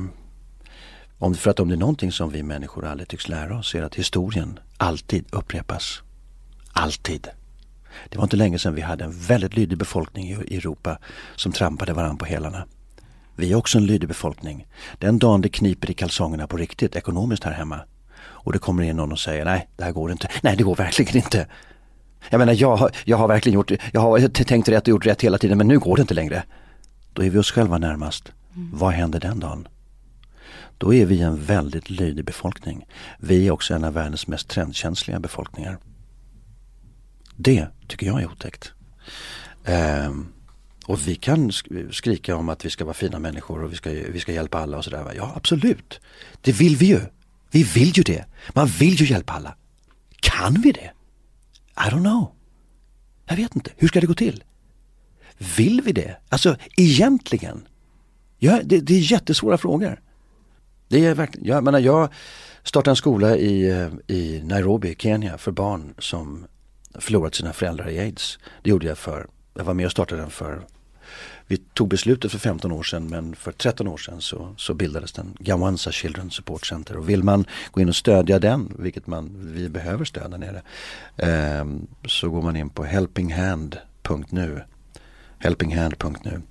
[1.18, 3.82] om, för att om det är någonting som vi människor aldrig tycks lära oss är
[3.82, 6.02] att historien alltid upprepas.
[6.72, 7.28] Alltid.
[8.08, 10.98] Det var inte länge sedan vi hade en väldigt lydig befolkning i Europa
[11.36, 12.66] som trampade varandra på hälarna.
[13.38, 14.66] Vi är också en lydig befolkning.
[14.98, 17.80] Den dagen det kniper i kalsongerna på riktigt ekonomiskt här hemma
[18.20, 20.28] och det kommer in någon och säger nej, det här går inte.
[20.42, 21.46] Nej, det går verkligen inte.
[22.30, 25.22] Jag menar, jag, har, jag har verkligen gjort, jag har tänkt rätt och gjort rätt
[25.22, 26.42] hela tiden men nu går det inte längre.
[27.12, 28.32] Då är vi oss själva närmast.
[28.56, 28.70] Mm.
[28.72, 29.68] Vad händer den dagen?
[30.78, 32.86] Då är vi en väldigt lydig befolkning.
[33.18, 35.78] Vi är också en av världens mest trendkänsliga befolkningar.
[37.36, 38.72] Det tycker jag är otäckt.
[40.06, 40.32] Um,
[40.88, 41.52] och vi kan
[41.90, 44.76] skrika om att vi ska vara fina människor och vi ska, vi ska hjälpa alla
[44.76, 45.12] och sådär.
[45.16, 46.00] Ja absolut,
[46.40, 47.00] det vill vi ju.
[47.50, 48.24] Vi vill ju det.
[48.54, 49.56] Man vill ju hjälpa alla.
[50.20, 50.90] Kan vi det?
[51.76, 52.32] I don't know.
[53.26, 53.70] Jag vet inte.
[53.76, 54.44] Hur ska det gå till?
[55.56, 56.16] Vill vi det?
[56.28, 57.68] Alltså egentligen.
[58.38, 60.00] Ja, det, det är jättesvåra frågor.
[60.88, 62.08] Det är verkligen, jag menar jag
[62.62, 66.46] startade en skola i, eh, i Nairobi, Kenya för barn som
[66.94, 68.38] förlorat sina föräldrar i aids.
[68.62, 70.66] Det gjorde jag för, jag var med och startade den för
[71.48, 75.12] vi tog beslutet för 15 år sedan men för 13 år sedan så, så bildades
[75.12, 76.96] den Gawanza Children Support Center.
[76.96, 80.62] Och vill man gå in och stödja den, vilket man, vi behöver stöd där nere,
[81.16, 81.66] eh,
[82.06, 84.62] så går man in på helpinghand.nu
[85.38, 86.42] helpinghand.nu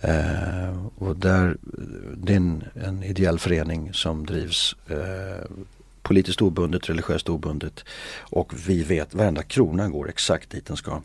[0.00, 1.56] eh, och där,
[2.16, 5.50] det är en, en ideell förening som drivs eh,
[6.02, 7.84] politiskt obundet, religiöst obundet.
[8.18, 11.02] Och vi vet varenda krona går exakt dit den ska.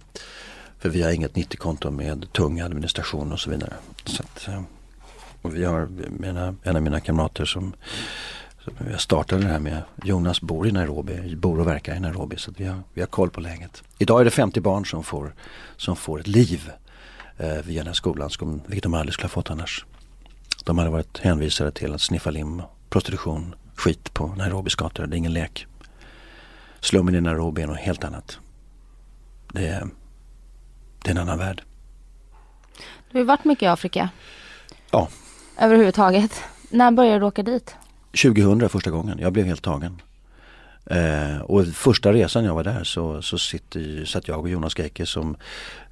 [0.82, 3.74] För vi har inget 90-konto med tung administration och så vidare.
[4.06, 4.62] Så att, eh,
[5.42, 5.88] och vi har,
[6.20, 7.74] mina, en av mina kamrater som,
[8.64, 12.38] som jag startade det här med, Jonas bor i Nairobi, bor och verkar i Nairobi
[12.38, 13.84] så vi har, vi har koll på läget.
[13.98, 15.34] Idag är det 50 barn som får,
[15.78, 16.72] som får ett liv
[17.38, 18.30] eh, via den här skolan,
[18.66, 19.86] vilket de aldrig skulle ha fått annars.
[20.64, 25.08] De hade varit hänvisade till att sniffa lim, prostitution, skit på Nairobis gator.
[25.08, 25.66] Det är ingen lek.
[26.80, 28.40] Slummen i Nairobi är något helt annat.
[29.54, 29.88] Det är
[31.04, 31.64] det är en annan värld.
[33.12, 34.10] Du har varit mycket i Afrika.
[34.92, 35.10] Ja.
[35.60, 36.44] Överhuvudtaget.
[36.70, 37.76] När började du åka dit?
[38.24, 39.20] 2000 första gången.
[39.20, 40.02] Jag blev helt tagen.
[40.86, 45.06] Eh, och första resan jag var där så, så sitter, satt jag och Jonas Geike
[45.06, 45.36] som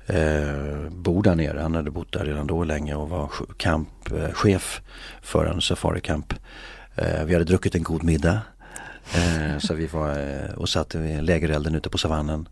[0.06, 1.60] eh, bor där nere.
[1.60, 6.34] Han hade bott där redan då länge och var kampchef eh, för en safarikamp.
[6.96, 8.42] Eh, vi hade druckit en god middag.
[9.14, 12.48] Eh, så vi var eh, och satt vid lägerelden ute på savannen.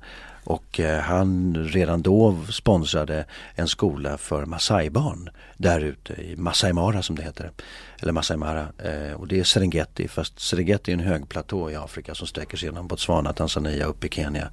[0.48, 7.02] Och eh, han redan då sponsrade en skola för Masai-barn där ute i Masai Mara
[7.02, 7.52] som det heter.
[8.00, 8.68] Eller Masai Mara.
[8.78, 12.70] Eh, och det är Serengeti fast Serengeti är en högplatå i Afrika som sträcker sig
[12.70, 14.50] genom Botswana, Tanzania upp i Kenya.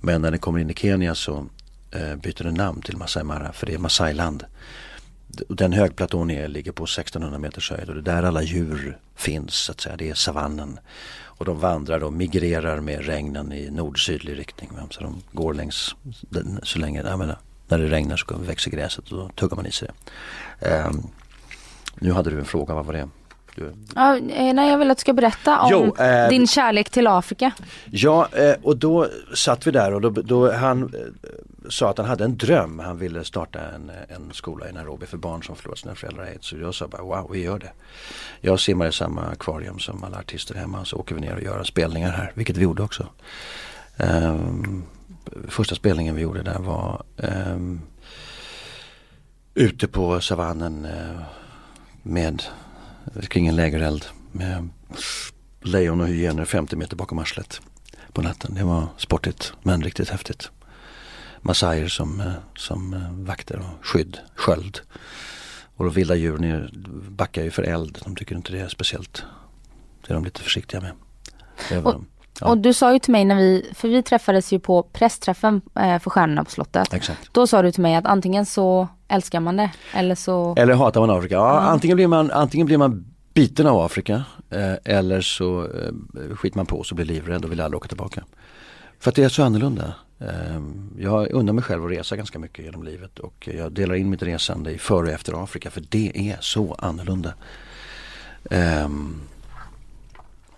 [0.00, 1.46] Men när det kommer in i Kenya så
[1.90, 4.44] eh, byter det namn till Masai Mara för det är Masai-land.
[5.48, 9.54] Den högplatån är, ligger på 1600 meters höjd och det är där alla djur finns
[9.54, 9.96] så att säga.
[9.96, 10.78] Det är savannen.
[11.40, 14.70] Och de vandrar och migrerar med regnen i nord-sydlig riktning.
[14.90, 15.94] Så de går längs,
[16.62, 19.72] så länge, jag menar, när det regnar så växer gräset och då tuggar man i
[19.72, 19.88] sig
[20.58, 20.84] det.
[20.86, 21.06] Um,
[21.94, 23.08] nu hade du en fråga, vad var det?
[23.54, 23.72] Du...
[23.94, 27.06] Ja, eh, nej, jag vill att du ska berätta om jo, eh, din kärlek till
[27.06, 27.52] Afrika.
[27.90, 30.88] Ja, eh, och då satt vi där och då, då han eh,
[31.70, 32.78] sa att han hade en dröm.
[32.78, 36.46] Han ville starta en, en skola i Nairobi för barn som förlorat sina föräldrar aids.
[36.46, 37.72] Så jag sa bara wow, vi gör det.
[38.40, 41.64] Jag simmar i samma akvarium som alla artister hemma så åker vi ner och gör
[41.64, 43.08] spelningar här, vilket vi gjorde också.
[43.96, 44.84] Um,
[45.48, 47.80] första spelningen vi gjorde där var um,
[49.54, 51.22] ute på savannen uh,
[52.02, 52.42] med
[53.28, 54.68] kring en lägereld med
[55.62, 57.60] lejon och hyenor 50 meter bakom arslet
[58.12, 58.54] på natten.
[58.54, 60.50] Det var sportigt men riktigt häftigt.
[61.42, 64.80] Massajer som, eh, som eh, vakter och skydd, sköld.
[65.76, 66.70] Och de vilda djuren
[67.08, 67.98] backar ju för eld.
[68.04, 69.24] De tycker inte det är speciellt.
[70.06, 70.92] Det är de lite försiktiga med.
[71.84, 71.94] Och,
[72.40, 72.46] ja.
[72.46, 75.98] och, du sa ju till mig när vi, för vi träffades ju på pressträffen eh,
[75.98, 76.94] för Stjärnorna på slottet.
[76.94, 77.32] Exakt.
[77.32, 80.54] Då sa du till mig att antingen så älskar man det eller så...
[80.56, 81.34] Eller hatar man Afrika.
[81.34, 81.72] Ja, mm.
[81.72, 86.66] antingen, blir man, antingen blir man biten av Afrika eh, eller så eh, skiter man
[86.66, 88.24] på sig och blir livrädd och vill aldrig åka tillbaka.
[88.98, 89.94] För att det är så annorlunda.
[90.20, 94.10] Ehm, jag undrar mig själv att resa ganska mycket genom livet och jag delar in
[94.10, 97.34] mitt resande i före och efter Afrika för det är så annorlunda.
[98.50, 99.20] Ehm,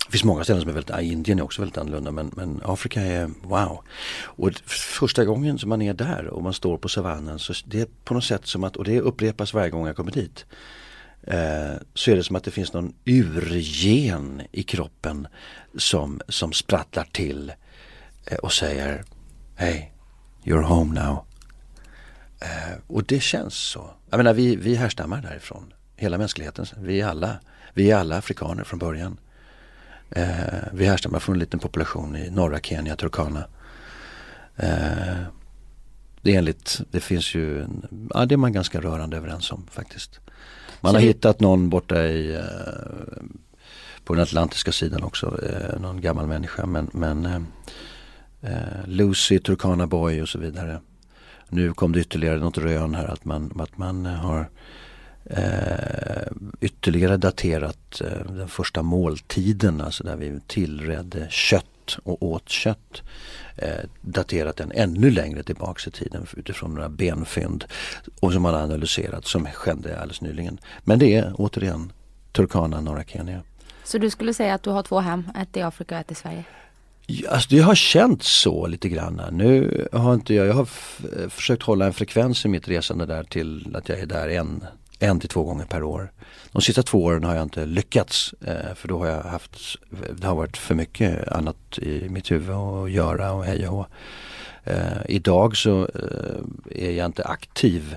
[0.07, 3.01] det finns många ställen som är väldigt, Indien är också väldigt annorlunda men, men Afrika
[3.01, 3.81] är wow.
[4.25, 7.87] Och första gången som man är där och man står på savannen så det är
[8.05, 10.45] på något sätt som att, och det upprepas varje gång jag kommer dit.
[11.23, 15.27] Eh, så är det som att det finns någon urgen i kroppen
[15.79, 17.53] som, som sprattlar till
[18.27, 19.05] eh, och säger
[19.55, 19.93] Hey,
[20.45, 21.25] you're home now.
[22.41, 23.91] Eh, och det känns så.
[24.11, 25.73] Jag menar vi, vi härstammar därifrån.
[25.97, 26.67] Hela mänskligheten.
[26.79, 27.39] Vi är alla,
[27.75, 29.17] vi är alla afrikaner från början.
[30.11, 30.25] Eh,
[30.73, 33.45] vi härstammar från en liten population i norra Kenya, Turkana.
[34.57, 35.23] Eh,
[36.23, 37.67] det är enligt, det finns ju,
[38.15, 40.21] ja det är man ganska rörande överens om faktiskt.
[40.81, 41.07] Man så har det...
[41.07, 42.43] hittat någon borta i eh,
[44.05, 47.47] på den atlantiska sidan också, eh, någon gammal människa men, men
[48.43, 50.81] eh, Lucy, Turkana Boy och så vidare.
[51.49, 54.49] Nu kom det ytterligare något rön här att man, att man eh, har
[55.25, 63.03] eh, ytterligare daterat eh, den första måltiden, alltså där vi tillredde kött och åt kött
[63.57, 67.65] eh, daterat den ännu längre tillbaks i tiden utifrån några benfynd
[68.21, 70.59] och som man har analyserat som skedde alldeles nyligen.
[70.85, 71.93] Men det är återigen
[72.33, 73.43] Turkana, norra Kenya.
[73.85, 76.15] Så du skulle säga att du har två hem, ett i Afrika och ett i
[76.15, 76.45] Sverige?
[77.29, 79.23] Alltså det har känts så lite grann.
[79.33, 80.69] Nu har inte jag, jag har
[81.19, 84.65] eh, försökt hålla en frekvens i mitt resande där till att jag är där en,
[84.99, 86.13] en till två gånger per år.
[86.53, 89.59] De sista två åren har jag inte lyckats eh, för då har jag haft,
[90.11, 93.87] det har varit för mycket annat i mitt huvud att göra och hej och
[94.65, 97.97] eh, Idag så eh, är jag inte aktiv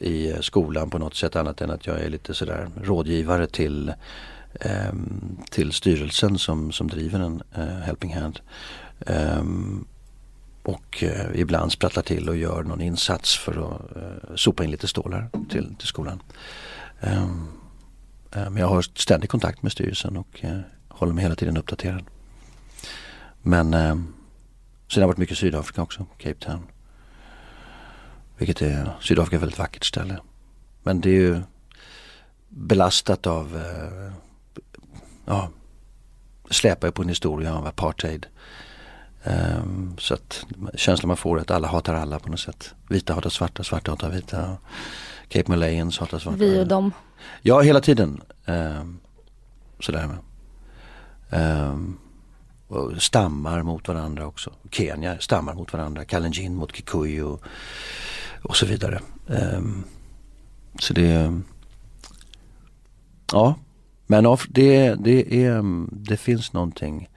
[0.00, 3.92] i skolan på något sätt annat än att jag är lite sådär rådgivare till
[4.60, 8.40] Ehm, till styrelsen som, som driver en eh, Helping Hand.
[9.06, 9.86] Um,
[10.62, 14.88] och eh, ibland sprattlar till och gör någon insats för att eh, sopa in lite
[14.88, 16.22] stålar till, till skolan.
[17.00, 17.48] Um,
[18.30, 22.04] men jag har ständig kontakt med styrelsen och eh, håller mig hela tiden uppdaterad.
[23.42, 26.66] Men eh, sen har jag varit mycket i Sydafrika också, Cape Town.
[28.38, 30.18] Vilket är, Sydafrika är ett väldigt vackert ställe.
[30.82, 31.40] Men det är ju
[32.48, 33.62] belastat av
[35.26, 35.48] ja,
[36.50, 38.26] släpar på en historia av apartheid.
[39.24, 42.74] Um, så att känslan man får är att alla hatar alla på något sätt.
[42.88, 44.56] Vita hatar svarta, svarta hatar vita.
[45.28, 46.38] Cape Malayans hatar svarta.
[46.38, 46.92] Vi och dem.
[47.42, 48.20] Ja, hela tiden.
[48.46, 49.00] Um,
[49.80, 50.08] sådär.
[51.30, 51.98] Um,
[52.68, 54.52] och stammar mot varandra också.
[54.70, 56.04] Kenya stammar mot varandra.
[56.04, 57.42] Kalenjin mot Kikuyu och,
[58.42, 59.00] och så vidare.
[59.26, 59.84] Um,
[60.78, 61.42] så det
[63.32, 63.54] Ja,
[64.06, 67.08] men det, det, är, mm, det finns någonting.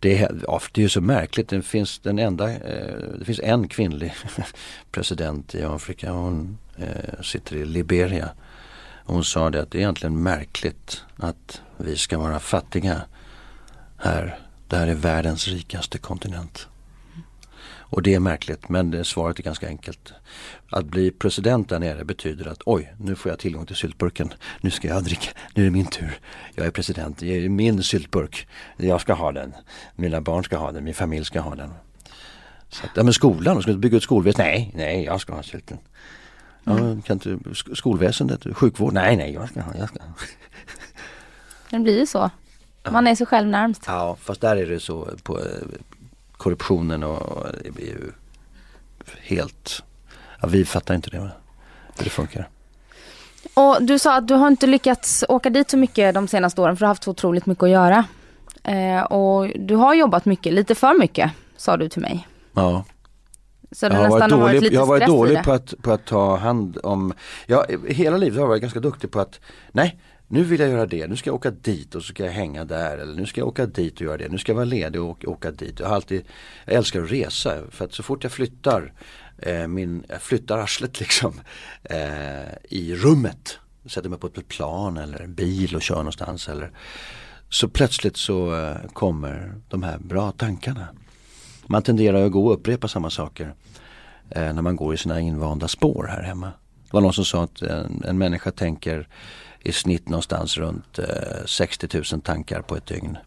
[0.00, 1.48] Det är, det är så märkligt.
[1.48, 4.14] Det finns, den enda, eh, det finns en kvinnlig
[4.92, 6.12] president i Afrika.
[6.12, 8.28] Hon eh, sitter i Liberia.
[9.04, 13.02] Hon sa det att det är egentligen märkligt att vi ska vara fattiga
[13.96, 14.38] här.
[14.68, 16.68] Det här är världens rikaste kontinent.
[17.88, 20.12] Och det är märkligt men svaret är ganska enkelt.
[20.70, 24.32] Att bli president där nere betyder att oj, nu får jag tillgång till syltburken.
[24.60, 26.18] Nu ska jag dricka, nu är det min tur.
[26.54, 28.48] Jag är president, det är min syltburk.
[28.76, 29.52] Jag ska ha den.
[29.96, 31.70] Mina barn ska ha den, min familj ska ha den.
[32.68, 34.46] Så att, ja men skolan, ska du bygga ut skolväsendet?
[34.46, 35.78] Nej, nej jag ska ha sylten.
[36.64, 37.02] Ja, mm.
[37.02, 37.38] kan inte,
[37.74, 38.92] skolväsendet, sjukvård?
[38.92, 40.08] Nej, nej jag ska ha, jag ska ha.
[41.70, 42.30] Det blir ju så.
[42.90, 43.82] Man är sig själv närmst.
[43.86, 45.40] Ja, fast där är det så på
[46.36, 48.12] korruptionen och det blir ju
[49.20, 49.82] helt,
[50.40, 51.30] ja, vi fattar inte det, hur
[52.04, 52.48] det funkar.
[53.54, 56.76] Och du sa att du har inte lyckats åka dit så mycket de senaste åren
[56.76, 58.04] för du har haft så otroligt mycket att göra.
[58.64, 62.28] Eh, och du har jobbat mycket, lite för mycket sa du till mig.
[62.52, 62.84] Ja.
[63.72, 66.36] Så jag har varit dålig, varit jag har varit dålig på att, på att ta
[66.36, 67.12] hand om,
[67.46, 69.40] ja, hela livet har jag varit ganska duktig på att,
[69.72, 72.32] nej nu vill jag göra det, nu ska jag åka dit och så ska jag
[72.32, 74.64] hänga där eller nu ska jag åka dit och göra det, nu ska jag vara
[74.64, 75.80] ledig och åka dit.
[75.80, 76.24] Jag, har alltid,
[76.64, 78.92] jag älskar att resa för att så fort jag flyttar
[79.38, 81.40] eh, min, jag flyttar arslet liksom
[81.82, 86.70] eh, i rummet, sätter mig på ett plan eller en bil och kör någonstans eller
[87.48, 90.86] så plötsligt så eh, kommer de här bra tankarna.
[91.66, 93.54] Man tenderar att gå och upprepa samma saker
[94.30, 96.52] eh, när man går i sina invanda spår här hemma.
[96.84, 99.08] Det var någon som sa att en, en människa tänker
[99.66, 103.18] i snitt någonstans runt eh, 60 000 tankar på ett dygn.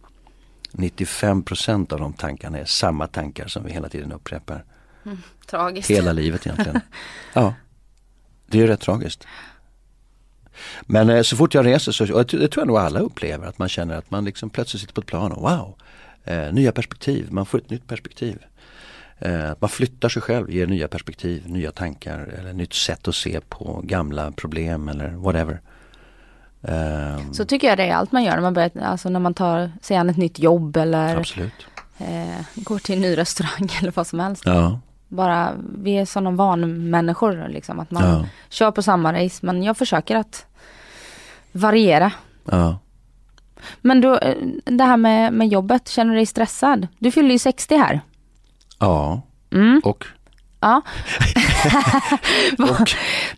[0.72, 4.64] 95 procent av de tankarna är samma tankar som vi hela tiden upprepar.
[5.06, 5.90] Mm, tragiskt.
[5.90, 6.82] Hela livet egentligen.
[7.34, 7.54] ja,
[8.48, 9.28] det är rätt tragiskt.
[10.82, 13.58] Men eh, så fort jag reser så, och det tror jag nog alla upplever, att
[13.58, 15.76] man känner att man liksom plötsligt sitter på ett plan och wow,
[16.24, 18.38] eh, nya perspektiv, man får ett nytt perspektiv.
[19.20, 23.42] Eh, man flyttar sig själv, ger nya perspektiv, nya tankar eller nytt sätt att se
[23.42, 25.62] på gamla problem eller whatever.
[26.62, 29.34] Um, så tycker jag det är allt man gör när man, börjar, alltså när man
[29.34, 31.16] tar sig an ett nytt jobb eller.
[31.98, 34.44] Eh, går till en ny restaurang eller vad som helst.
[34.46, 34.80] Ja.
[35.08, 38.26] Bara, vi är sådana vanmänniskor liksom, att man ja.
[38.50, 39.46] kör på samma race.
[39.46, 40.46] Men jag försöker att
[41.52, 42.12] variera.
[42.46, 42.80] Ja.
[43.82, 46.88] Men då, eh, det här med, med jobbet, känner du dig stressad?
[47.00, 48.02] Du fyller ju 60 här.
[48.80, 49.82] Ja, mm.
[49.84, 50.06] och
[50.60, 50.82] Ja.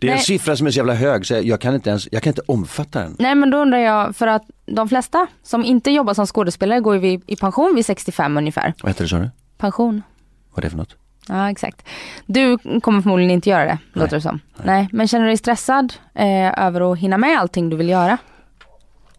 [0.00, 2.22] det är en siffra som är så jävla hög så jag kan inte ens, jag
[2.22, 3.16] kan inte omfatta den.
[3.18, 6.96] Nej men då undrar jag, för att de flesta som inte jobbar som skådespelare går
[6.96, 8.74] ju i pension vid 65 ungefär.
[8.82, 9.30] Vad heter det sa du?
[9.58, 10.02] Pension.
[10.50, 10.96] Vad är det för något?
[11.28, 11.88] Ja exakt.
[12.26, 13.78] Du kommer förmodligen inte göra det, Nej.
[13.92, 14.40] låter det som.
[14.56, 14.66] Nej.
[14.66, 14.88] Nej.
[14.92, 18.18] men känner du dig stressad eh, över att hinna med allting du vill göra?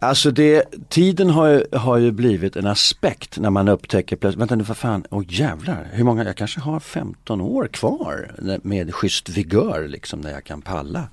[0.04, 4.56] Alltså det, tiden har ju, har ju blivit en aspekt när man upptäcker plötsligt, vänta
[4.56, 9.30] nu för fan, åh jävlar, hur många, jag kanske har 15 år kvar med schysst
[9.30, 11.08] vigör liksom när jag kan palla.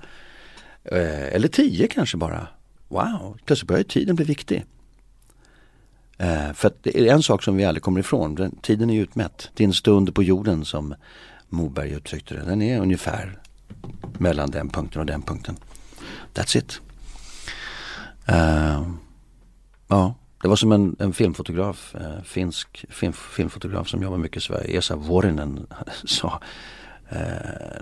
[0.83, 2.47] Eh, eller 10 kanske bara.
[2.87, 4.65] Wow, plötsligt börjar tiden bli viktig.
[6.17, 9.01] Eh, för att det är en sak som vi aldrig kommer ifrån, den, tiden är
[9.01, 9.49] utmätt.
[9.53, 10.95] Din stund på jorden som
[11.49, 13.39] Moberg uttryckte det, den är ungefär
[14.17, 15.55] mellan den punkten och den punkten.
[16.33, 16.81] That's it.
[18.29, 18.87] Uh,
[19.87, 24.45] ja, det var som en, en filmfotograf, uh, finsk film, filmfotograf som jobbar mycket i
[24.45, 25.67] Sverige, Esa Vuorinen
[26.05, 26.39] sa
[27.11, 27.17] uh,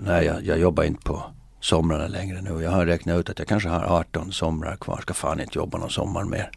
[0.00, 1.22] Nej jag, jag jobbar inte på
[1.60, 2.62] somrarna längre nu.
[2.62, 5.00] Jag har räknat ut att jag kanske har 18 somrar kvar.
[5.00, 6.50] Ska fan inte jobba någon sommar mer.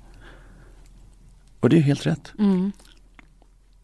[1.59, 2.33] Och det är helt rätt.
[2.39, 2.71] Mm.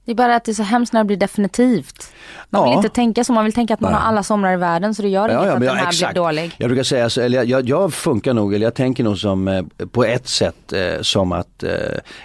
[0.10, 2.14] Det är bara att det är så hemskt när det blir definitivt.
[2.50, 4.02] Man vill inte tänka så, man vill tänka att man Nej.
[4.02, 6.14] har alla somrar i världen så det gör inget ja, att den här exakt.
[6.14, 6.56] blir dålig.
[6.58, 9.64] Jag brukar säga så, eller jag, jag, funkar nog, eller jag tänker nog som eh,
[9.92, 11.72] på ett sätt eh, som att, eh,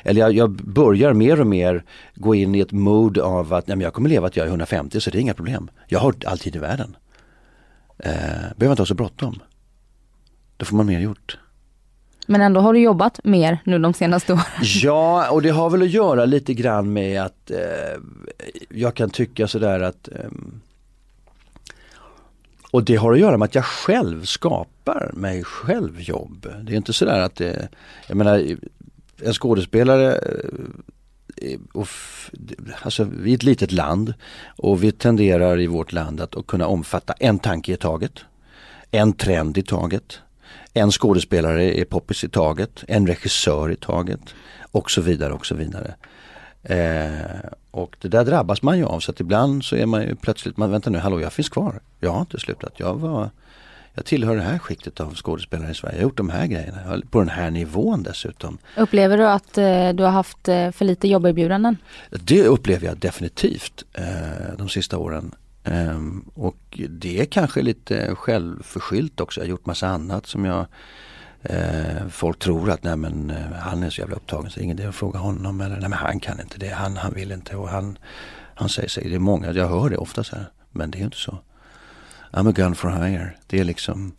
[0.02, 3.78] eller jag, jag, börjar mer och mer gå in i ett mood av att nej,
[3.78, 5.70] jag kommer leva till jag är 150 så det är inga problem.
[5.88, 6.96] Jag har all tid i världen.
[7.98, 8.12] Eh,
[8.56, 9.42] behöver inte ha så bråttom.
[10.56, 11.38] Då får man mer gjort.
[12.26, 14.44] Men ändå har du jobbat mer nu de senaste åren.
[14.62, 17.58] Ja, och det har väl att göra lite grann med att eh,
[18.68, 20.30] jag kan tycka sådär att eh,
[22.74, 26.46] och det har att göra med att jag själv skapar mig själv jobb.
[26.62, 27.68] Det är inte sådär att det,
[28.08, 28.56] jag menar
[29.22, 31.88] en skådespelare eh, eh, och,
[32.82, 34.14] alltså, vi är ett litet land
[34.56, 38.12] och vi tenderar i vårt land att, att kunna omfatta en tanke i taget.
[38.90, 40.20] En trend i taget
[40.72, 44.34] en skådespelare är poppis i taget, en regissör i taget
[44.72, 45.94] och så vidare och så vidare.
[46.62, 50.14] Eh, och det där drabbas man ju av så att ibland så är man ju
[50.14, 51.80] plötsligt, man vänta nu, hallå jag finns kvar.
[52.00, 52.72] Jag har inte slutat.
[52.76, 53.30] Jag var
[53.94, 55.96] jag tillhör det här skiktet av skådespelare i Sverige.
[55.96, 58.58] Jag har gjort de här grejerna på den här nivån dessutom.
[58.76, 61.76] Upplever du att eh, du har haft eh, för lite jobberbjudanden?
[62.10, 64.04] Det upplever jag definitivt eh,
[64.58, 65.34] de sista åren.
[65.64, 69.40] Um, och det är kanske lite självförskyllt också.
[69.40, 70.66] Jag har gjort massa annat som jag
[71.50, 74.64] uh, Folk tror att nej men uh, han är så jävla upptagen så det är
[74.64, 75.60] ingen idé att fråga honom.
[75.60, 77.98] Eller nej men han kan inte det, han, han vill inte och han,
[78.54, 79.08] han säger sig.
[79.08, 80.50] Det är många, jag hör det ofta så här.
[80.70, 81.38] Men det är inte så.
[82.30, 83.30] I'm a gun for hire.
[83.46, 84.12] Det är liksom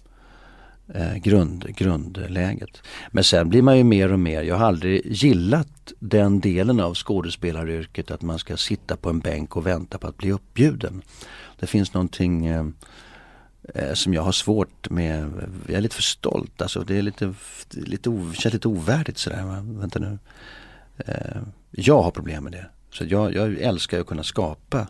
[0.93, 2.81] eh, grund, grundläget.
[3.11, 5.67] Men sen blir man ju mer och mer, jag har aldrig gillat
[5.99, 10.17] den delen av skådespelaryrket att man ska sitta på en bänk och vänta på att
[10.17, 11.01] bli uppbjuden.
[11.59, 12.65] Det finns någonting eh,
[13.73, 15.31] eh som jag har svårt med,
[15.67, 16.83] jag är lite för stolt alltså.
[16.83, 17.33] Det är lite,
[17.71, 19.79] lite, o, känns lite ovärdigt sådär.
[19.79, 20.19] Vänta nu.
[20.97, 22.65] Eh, jag har problem med det.
[22.91, 24.87] Så jag, jag älskar att kunna skapa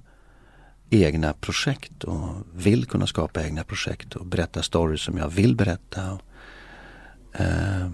[0.89, 6.11] egna projekt och vill kunna skapa egna projekt och berätta stories som jag vill berätta.
[6.13, 6.21] Och,
[7.39, 7.89] eh,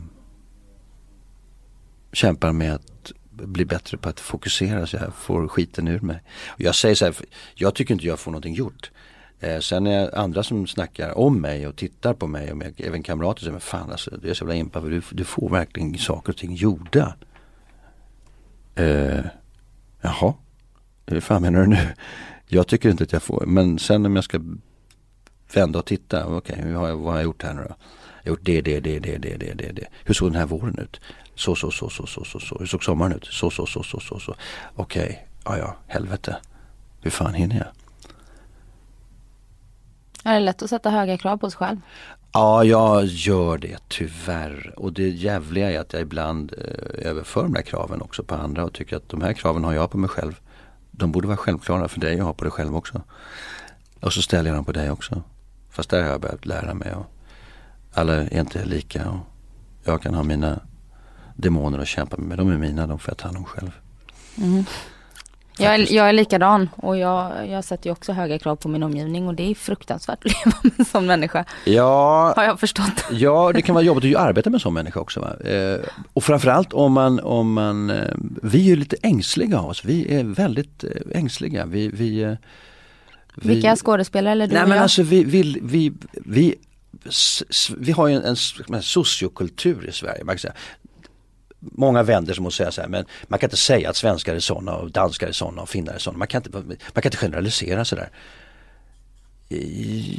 [2.14, 6.24] kämpar med att bli bättre på att fokusera så jag får skiten ur mig.
[6.48, 7.16] Och jag säger så här,
[7.56, 8.92] jag tycker inte jag får någonting gjort.
[9.40, 12.74] Eh, sen är det andra som snackar om mig och tittar på mig och med,
[12.78, 15.98] även kamrater säger, men fan alltså, du är så jävla impad, du, du får verkligen
[15.98, 17.16] saker och ting gjorda.
[18.76, 19.26] Eh,
[20.02, 20.34] jaha,
[21.06, 21.88] hur fan menar du nu?
[22.48, 24.40] Jag tycker inte att jag får, men sen om jag ska
[25.54, 27.76] vända och titta, okej okay, vad, vad har jag gjort här nu då?
[28.24, 29.88] Jag har gjort det, det, det, det, det, det, det, det.
[30.06, 31.02] Hur såg den här våren ut?
[31.42, 32.58] Så, så, så, så, så, så, så.
[32.60, 33.26] Hur såg sommaren ut?
[33.26, 34.36] Så, så, så, så, så, så.
[34.76, 35.16] Okej, okay.
[35.46, 36.36] ja, ja, helvete.
[37.02, 37.68] Hur fan hinner jag?
[40.24, 41.78] Är det lätt att sätta höga krav på sig själv?
[42.34, 44.74] Ja, jag gör det tyvärr.
[44.78, 48.66] Och det jävliga är att jag ibland eh, överför de här kraven också på andra
[48.66, 50.42] och tycker att de här kraven har jag på mig själv
[51.02, 53.02] de borde vara självklara för dig att ha på dig själv också.
[54.00, 55.22] Och så ställer jag dem på dig också.
[55.70, 56.94] Fast där har jag börjat lära mig.
[56.94, 57.06] Och
[57.94, 59.10] alla är inte lika.
[59.10, 59.20] Och
[59.84, 60.60] jag kan ha mina
[61.42, 62.38] demoner att kämpa med.
[62.38, 63.72] De är mina, de får jag ta hand om själv.
[64.38, 64.66] Mm.
[65.58, 68.84] Jag är, jag är likadan och jag, jag sätter ju också höga krav på min
[68.84, 71.46] omgivning och det är fruktansvärt att leva med som människa.
[71.66, 73.06] Ja, har jag förstått.
[73.12, 75.20] Ja, det kan vara jobbigt att arbeta med en sån människa också.
[75.20, 75.50] Va?
[75.50, 75.80] Eh,
[76.14, 79.86] och framförallt om man, om man, eh, vi är lite ängsliga av oss.
[79.86, 81.66] Vi är väldigt eh, ängsliga.
[81.66, 82.34] Vi, vi, eh,
[83.36, 84.84] vi, Vilka skådespelare eller du Nej men jag?
[84.84, 86.56] alltså vi, vi, vi, vi
[87.78, 88.36] vi har ju en, en,
[88.74, 90.24] en sociokultur i Sverige.
[90.24, 90.54] Man kan säga
[91.62, 94.40] många vänder som att säga så här, men man kan inte säga att svenskar är
[94.40, 96.18] sådana och danskar är sådana och finnar är sådana.
[96.18, 96.58] Man kan inte,
[96.94, 98.10] man kan inte generalisera sådär.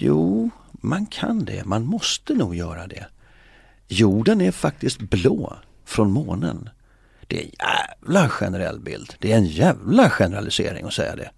[0.00, 1.64] Jo, man kan det.
[1.64, 3.06] Man måste nog göra det.
[3.88, 6.68] Jorden är faktiskt blå från månen.
[7.26, 9.14] Det är en jävla generell bild.
[9.18, 11.30] Det är en jävla generalisering att säga det.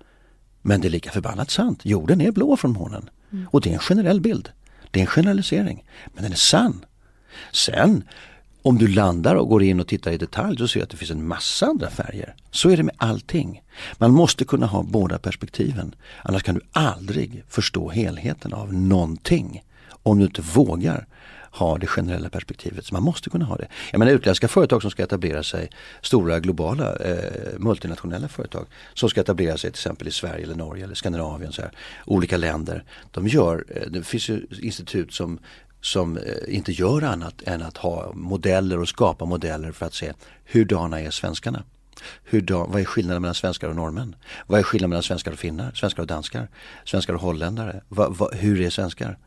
[0.62, 1.80] Men det är lika förbannat sant.
[1.84, 3.10] Jorden är blå från månen.
[3.32, 3.46] Mm.
[3.50, 4.52] Och det är en generell bild.
[4.90, 5.84] Det är en generalisering.
[6.14, 6.84] Men den är sann.
[7.52, 8.04] Sen
[8.64, 10.96] om du landar och går in och tittar i detalj så ser du att det
[10.96, 12.34] finns en massa andra färger.
[12.50, 13.62] Så är det med allting.
[13.98, 15.94] Man måste kunna ha båda perspektiven.
[16.22, 19.62] Annars kan du aldrig förstå helheten av någonting.
[20.02, 21.06] Om du inte vågar
[21.50, 22.86] ha det generella perspektivet.
[22.86, 23.68] Så man måste kunna ha det.
[23.90, 25.70] Jag menar utländska företag som ska etablera sig,
[26.02, 30.84] stora globala eh, multinationella företag som ska etablera sig till exempel i Sverige eller Norge
[30.84, 31.70] eller Skandinavien, så här,
[32.06, 32.84] olika länder.
[33.10, 35.38] De gör, eh, det finns ju institut som
[35.84, 40.12] som eh, inte gör annat än att ha modeller och skapa modeller för att se
[40.44, 41.62] hurdana är svenskarna.
[42.24, 44.16] Hur, vad är skillnaden mellan svenskar och norrmän?
[44.46, 46.48] Vad är skillnaden mellan svenskar och finnar, svenskar och danskar,
[46.84, 47.82] svenskar och holländare?
[47.88, 49.18] Va, va, hur är svenskar?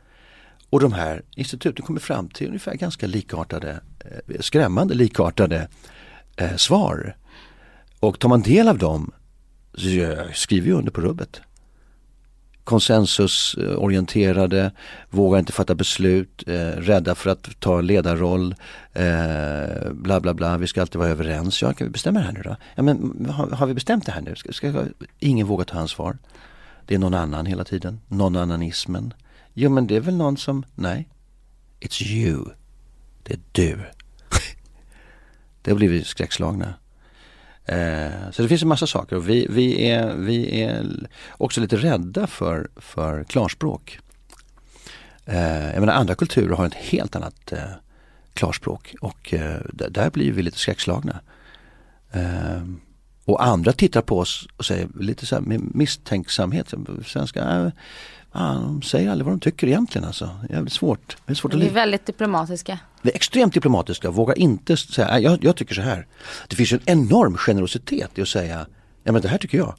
[0.70, 5.68] Och de här instituten kommer fram till ungefär ganska likartade, eh, skrämmande likartade
[6.38, 7.16] eh, svar.
[8.00, 9.12] Och tar man del av dem
[9.74, 9.88] så
[10.34, 11.42] skriver jag under på rubbet
[12.68, 14.72] konsensusorienterade,
[15.10, 18.56] vågar inte fatta beslut, eh, rädda för att ta ledarroll,
[18.94, 21.62] eh, bla bla bla, vi ska alltid vara överens.
[21.62, 22.56] Ja, kan vi bestämma det här nu då?
[22.76, 24.36] Ja, men har, har vi bestämt det här nu?
[24.36, 24.84] Ska, ska,
[25.20, 26.18] ingen vågar ta ansvar.
[26.86, 29.14] Det är någon annan hela tiden, någon annanismen.
[29.54, 31.10] Jo men det är väl någon som, nej,
[31.80, 32.46] it's you.
[33.24, 33.76] Det är du.
[35.62, 36.74] det har blivit skräckslagna.
[37.68, 40.86] Eh, så det finns en massa saker och vi, vi, är, vi är
[41.30, 44.00] också lite rädda för, för klarspråk.
[45.26, 47.60] Eh, jag menar andra kulturer har ett helt annat eh,
[48.34, 51.20] klarspråk och eh, där blir vi lite skräckslagna.
[52.12, 52.62] Eh,
[53.26, 56.74] och andra tittar på oss och säger lite så här med misstänksamhet.
[57.06, 57.72] Svenska, ah,
[58.38, 60.30] ah, de säger aldrig vad de tycker egentligen alltså.
[60.42, 61.18] Det är jävligt svårt.
[61.26, 62.80] Det är, svårt att vi är väldigt diplomatiska.
[63.02, 66.08] Vi är extremt diplomatiska, vågar inte säga, jag, jag tycker så här.
[66.48, 68.68] Det finns en enorm generositet i att säga,
[69.04, 69.76] ja men det här tycker jag.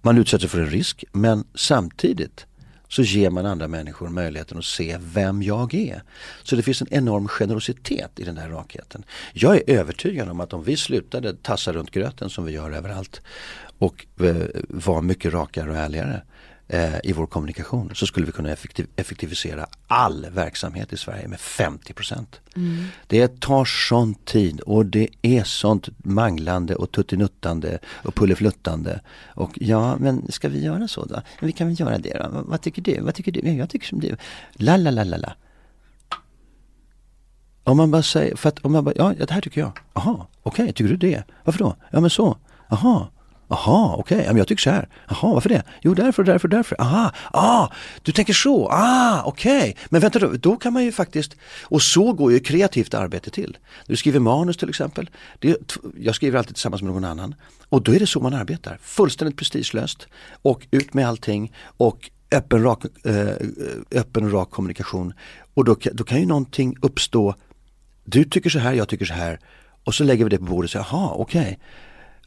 [0.00, 2.46] Man utsätter sig för en risk men samtidigt
[2.88, 6.02] så ger man andra människor möjligheten att se vem jag är.
[6.42, 9.04] Så det finns en enorm generositet i den här rakheten.
[9.32, 13.20] Jag är övertygad om att om vi slutade tassa runt gröten som vi gör överallt
[13.78, 14.36] och eh,
[14.68, 16.22] var mycket rakare och ärligare
[16.72, 21.40] eh, i vår kommunikation så skulle vi kunna effektiv effektivisera all verksamhet i Sverige med
[21.40, 21.94] 50
[22.56, 22.84] Mm.
[23.06, 29.00] Det tar sån tid och det är sånt manglande och tuttinuttande och pullefluttande.
[29.34, 31.22] Och ja, men ska vi göra så då?
[31.40, 32.42] vi kan väl göra det då.
[32.46, 33.00] Vad tycker du?
[33.00, 33.40] Vad tycker du?
[33.40, 34.16] jag tycker som du.
[34.52, 35.32] La la la la la.
[37.64, 39.72] Om man bara säger, för att om man bara, ja det här tycker jag.
[39.94, 41.22] Jaha, okej, okay, tycker du det?
[41.44, 41.76] Varför då?
[41.90, 42.36] Ja men så.
[42.68, 43.08] Jaha,
[43.52, 44.26] Jaha, okej, okay.
[44.26, 44.88] men jag tycker så här.
[45.08, 45.62] Jaha, varför det?
[45.82, 46.80] Jo, därför, därför, därför.
[46.80, 47.68] Aha, ah,
[48.02, 48.68] du tänker så.
[48.72, 49.58] Ah, okej.
[49.58, 49.74] Okay.
[49.88, 53.58] Men vänta då, då kan man ju faktiskt, och så går ju kreativt arbete till.
[53.86, 55.10] Du skriver manus till exempel.
[55.38, 55.56] Det,
[55.98, 57.34] jag skriver alltid tillsammans med någon annan.
[57.68, 58.78] Och då är det så man arbetar.
[58.82, 60.06] Fullständigt prestigelöst.
[60.42, 61.52] Och ut med allting.
[61.76, 63.36] Och öppen, rak, eh,
[63.90, 65.12] öppen rak kommunikation.
[65.54, 67.34] Och då, då kan ju någonting uppstå.
[68.04, 69.38] Du tycker så här, jag tycker så här.
[69.84, 71.40] Och så lägger vi det på bordet och säger, jaha, okej.
[71.40, 71.56] Okay.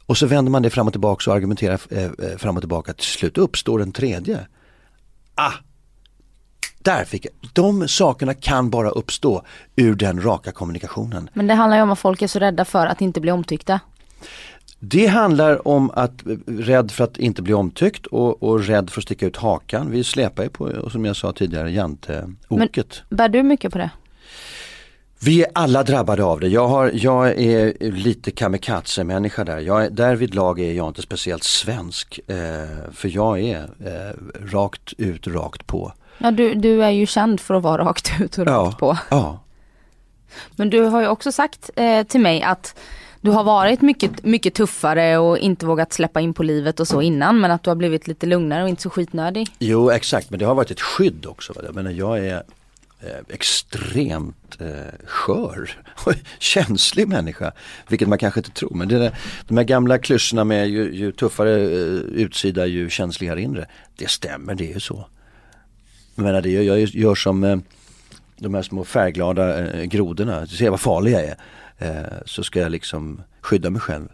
[0.06, 2.92] Och så vänder man det fram och tillbaka och argumenterar eh, eh, fram och tillbaka.
[2.92, 4.46] Till slut uppstår en tredje.
[5.34, 5.52] Ah!
[6.78, 7.32] Där fick jag.
[7.52, 9.42] De sakerna kan bara uppstå
[9.76, 11.30] ur den raka kommunikationen.
[11.32, 13.80] Men det handlar ju om att folk är så rädda för att inte bli omtyckta.
[14.78, 19.00] Det handlar om att eh, rädd för att inte bli omtyckt och, och rädd för
[19.00, 19.90] att sticka ut hakan.
[19.90, 23.02] Vi släpar ju på, som jag sa tidigare, janteoket.
[23.08, 23.90] Bär du mycket på det?
[25.20, 26.48] Vi är alla drabbade av det.
[26.48, 29.58] Jag, har, jag är lite kamikaze-människa där.
[29.58, 32.20] Jag, därvid lag är jag inte speciellt svensk.
[32.26, 32.36] Eh,
[32.92, 35.92] för jag är eh, rakt ut, rakt på.
[36.18, 38.98] Ja, du, du är ju känd för att vara rakt ut och rakt på.
[39.08, 39.40] Ja.
[40.56, 42.74] Men du har ju också sagt eh, till mig att
[43.20, 47.02] du har varit mycket, mycket tuffare och inte vågat släppa in på livet och så
[47.02, 49.48] innan men att du har blivit lite lugnare och inte så skitnödig.
[49.58, 51.52] Jo exakt men det har varit ett skydd också.
[51.64, 52.42] Jag menar jag är
[53.00, 55.70] Eh, extremt eh, skör
[56.06, 57.52] och känslig människa.
[57.88, 58.74] Vilket man kanske inte tror.
[58.74, 59.18] Men det där,
[59.48, 63.66] de här gamla klyschorna med ju, ju tuffare eh, utsida ju känsligare inre.
[63.96, 65.06] Det stämmer, det är ju så.
[66.14, 67.58] Jag menar, det, jag gör som eh,
[68.38, 70.46] de här små färgglada eh, grodorna.
[70.46, 71.36] ser vad farlig jag är.
[71.78, 74.08] Eh, så ska jag liksom skydda mig själv.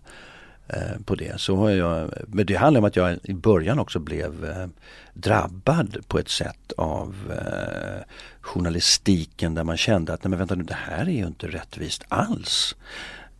[0.73, 1.41] Eh, på det.
[1.41, 4.67] Så har jag, men det handlar om att jag i början också blev eh,
[5.15, 8.05] drabbad på ett sätt av eh,
[8.41, 12.05] journalistiken där man kände att nej men vänta nu det här är ju inte rättvist
[12.09, 12.77] alls.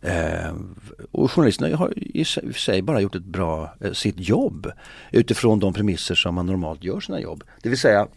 [0.01, 0.53] Eh,
[1.11, 2.25] och journalisterna har i
[2.55, 4.71] sig bara gjort ett bra, eh, sitt jobb
[5.11, 7.43] utifrån de premisser som man normalt gör sina jobb.
[7.61, 8.07] Det vill säga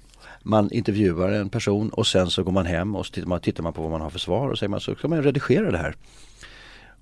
[0.42, 3.62] man intervjuar en person och sen så går man hem och så tittar man, tittar
[3.62, 5.78] man på vad man har för svar och säger man så ska man redigera det
[5.78, 5.96] här.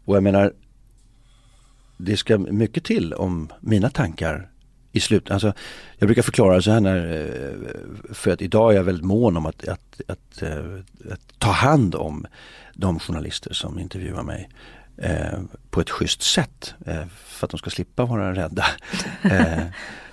[0.05, 0.53] Och jag menar
[1.97, 4.51] det ska mycket till om mina tankar
[4.93, 5.31] i slut.
[5.31, 5.53] Alltså,
[5.99, 9.47] jag brukar förklara så här när, eh, för att idag är jag väldigt mån om
[9.47, 12.27] att, att, att, eh, att ta hand om
[12.75, 14.49] de journalister som intervjuar mig.
[14.97, 15.39] eh,
[15.71, 18.65] på ett schysst sätt eh, för att de ska slippa vara rädda.
[19.23, 19.63] Eh,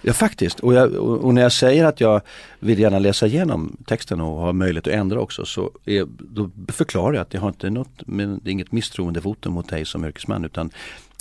[0.02, 2.22] ja faktiskt, och, jag, och, när jag säger att jag
[2.60, 7.14] vill gärna läsa igenom texten och ha möjlighet att ändra också så är, då förklarar
[7.14, 10.46] jag att jag har inte något, men det är inget misstroendevotum mot dig som yrkesman
[10.46, 10.70] utan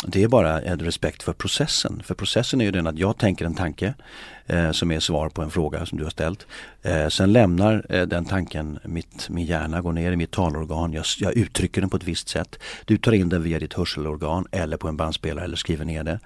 [0.07, 2.03] det är bara en respekt för processen.
[2.05, 3.95] För processen är ju den att jag tänker en tanke
[4.47, 6.47] eh, som är svar på en fråga som du har ställt.
[6.83, 10.93] Eh, sen lämnar eh, den tanken mitt, min hjärna, går ner i mitt talorgan.
[10.93, 12.59] Jag, jag, uttrycker den på ett visst sätt.
[12.85, 16.19] Du tar in den via ditt hörselorgan eller på en bandspelare eller skriver ner det.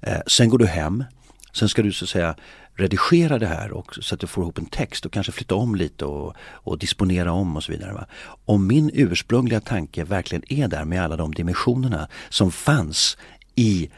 [0.00, 1.04] Eh, sen går du hem.
[1.52, 2.34] Sen ska du så att säga
[2.82, 5.74] redigera det här och, så att du får ihop en text och kanske flytta om
[5.74, 7.92] lite och, och disponera om och så vidare.
[7.92, 8.06] Va?
[8.44, 13.16] Om min ursprungliga tanke verkligen är där med alla de dimensionerna som fanns
[13.54, 13.90] i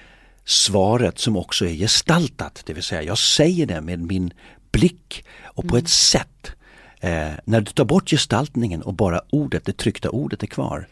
[0.44, 2.62] svaret som också är gestaltat.
[2.66, 4.32] Det vill säga jag säger det med min
[4.72, 5.84] blick och på mm.
[5.84, 6.52] ett sätt.
[7.00, 10.88] Eh, när du tar bort gestaltningen och bara ordet, det tryckta ordet är kvar.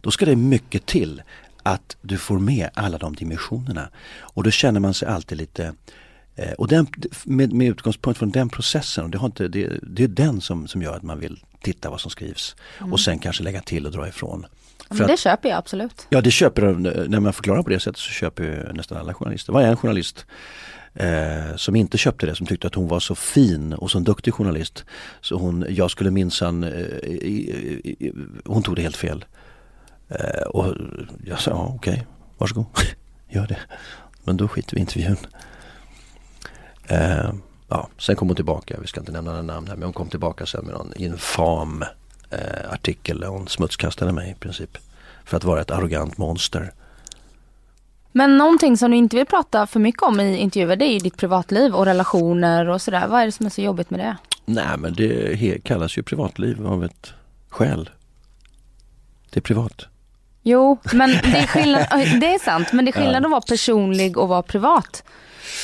[0.00, 1.22] Då ska det mycket till
[1.62, 3.88] att du får med alla de dimensionerna.
[4.18, 5.74] Och då känner man sig alltid lite
[6.58, 6.86] och den,
[7.24, 10.82] med, med utgångspunkt från den processen, det, har inte, det, det är den som, som
[10.82, 12.92] gör att man vill titta vad som skrivs mm.
[12.92, 14.46] och sen kanske lägga till och dra ifrån.
[14.78, 16.06] Ja, men det att, köper jag absolut.
[16.08, 16.62] Ja det köper
[17.08, 19.52] när man förklarar på det sättet så köper nästan alla journalister.
[19.52, 20.26] Var en journalist
[20.94, 24.34] eh, som inte köpte det, som tyckte att hon var så fin och så duktig
[24.34, 24.84] journalist.
[25.20, 28.12] Så hon, jag skulle minsann, eh,
[28.44, 29.24] hon tog det helt fel.
[30.08, 30.74] Eh, och
[31.24, 32.04] jag sa, ja, okej, okay,
[32.38, 32.66] varsågod,
[33.28, 33.58] gör det.
[34.24, 35.16] Men då skiter vi i intervjun.
[36.88, 37.30] Eh,
[37.68, 40.08] ja, sen kom hon tillbaka, vi ska inte nämna några namn här, men hon kom
[40.08, 41.84] tillbaka sen med någon infam
[42.30, 44.78] eh, artikel där hon smutskastade mig i princip.
[45.24, 46.72] För att vara ett arrogant monster.
[48.12, 50.98] Men någonting som du inte vill prata för mycket om i intervjuer det är ju
[50.98, 53.06] ditt privatliv och relationer och sådär.
[53.08, 54.16] Vad är det som är så jobbigt med det?
[54.44, 57.12] Nej men det kallas ju privatliv av ett
[57.48, 57.90] skäl.
[59.30, 59.86] Det är privat.
[60.42, 61.86] Jo, men det är skillnad,
[62.20, 63.26] det är sant, men det är skillnad ja.
[63.26, 65.04] att vara personlig och vara privat.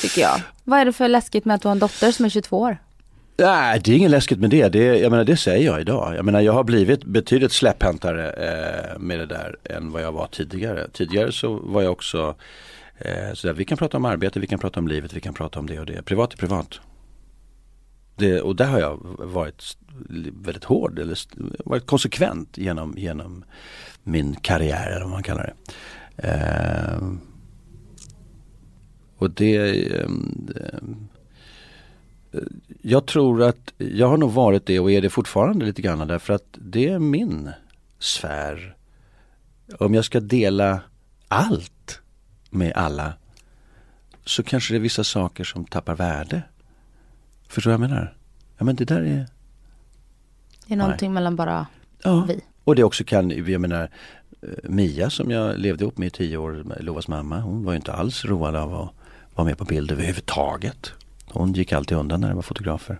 [0.01, 0.41] Tycker jag.
[0.63, 2.77] Vad är det för läskigt med att du har en dotter som är 22 år?
[3.37, 4.69] Nej, det är inget läskigt med det.
[4.69, 4.99] det.
[4.99, 6.15] Jag menar det säger jag idag.
[6.15, 10.27] Jag menar jag har blivit betydligt släpphäntare eh, med det där än vad jag var
[10.27, 10.87] tidigare.
[10.93, 12.35] Tidigare så var jag också
[12.97, 15.59] eh, sådär, vi kan prata om arbete, vi kan prata om livet, vi kan prata
[15.59, 16.01] om det och det.
[16.01, 16.79] Privat är privat.
[18.15, 19.77] Det, och där har jag varit
[20.43, 21.17] väldigt hård eller
[21.69, 23.43] varit konsekvent genom, genom
[24.03, 26.27] min karriär eller vad man kallar det.
[26.27, 27.01] Eh,
[29.21, 29.57] och det
[30.01, 31.07] ehm,
[32.81, 36.33] jag tror att jag har nog varit det och är det fortfarande lite grann därför
[36.33, 37.49] att det är min
[37.99, 38.75] sfär.
[39.79, 40.81] Om jag ska dela
[41.27, 42.01] allt
[42.49, 43.13] med alla
[44.25, 46.41] så kanske det är vissa saker som tappar värde.
[47.47, 48.17] Förstår du vad jag menar?
[48.57, 49.27] Ja men det där är...
[50.67, 51.13] Det är någonting Nej.
[51.13, 51.67] mellan bara
[52.03, 52.25] ja.
[52.27, 52.41] vi.
[52.63, 53.89] Och det också kan, jag menar
[54.41, 57.75] eh, Mia som jag levde ihop med i tio år, Lovas mamma, hon var ju
[57.75, 59.00] inte alls road av att
[59.35, 60.91] vara med på bild överhuvudtaget.
[61.29, 62.99] Hon gick alltid undan när det var fotografer.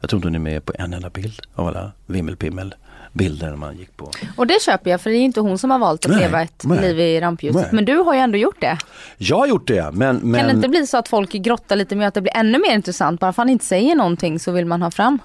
[0.00, 2.74] Jag tror inte hon är med på en enda bild av alla vimmelpimmel
[3.12, 4.10] bilder man gick på.
[4.36, 6.42] Och det köper jag för det är inte hon som har valt att nej, leva
[6.42, 7.72] ett nej, liv i rampljuset.
[7.72, 8.78] Men du har ju ändå gjort det.
[9.18, 10.40] Jag har gjort det men, men...
[10.40, 12.74] Kan det inte bli så att folk grottar lite mer att det blir ännu mer
[12.74, 13.20] intressant?
[13.20, 15.18] Bara för att han inte säger någonting så vill man ha fram.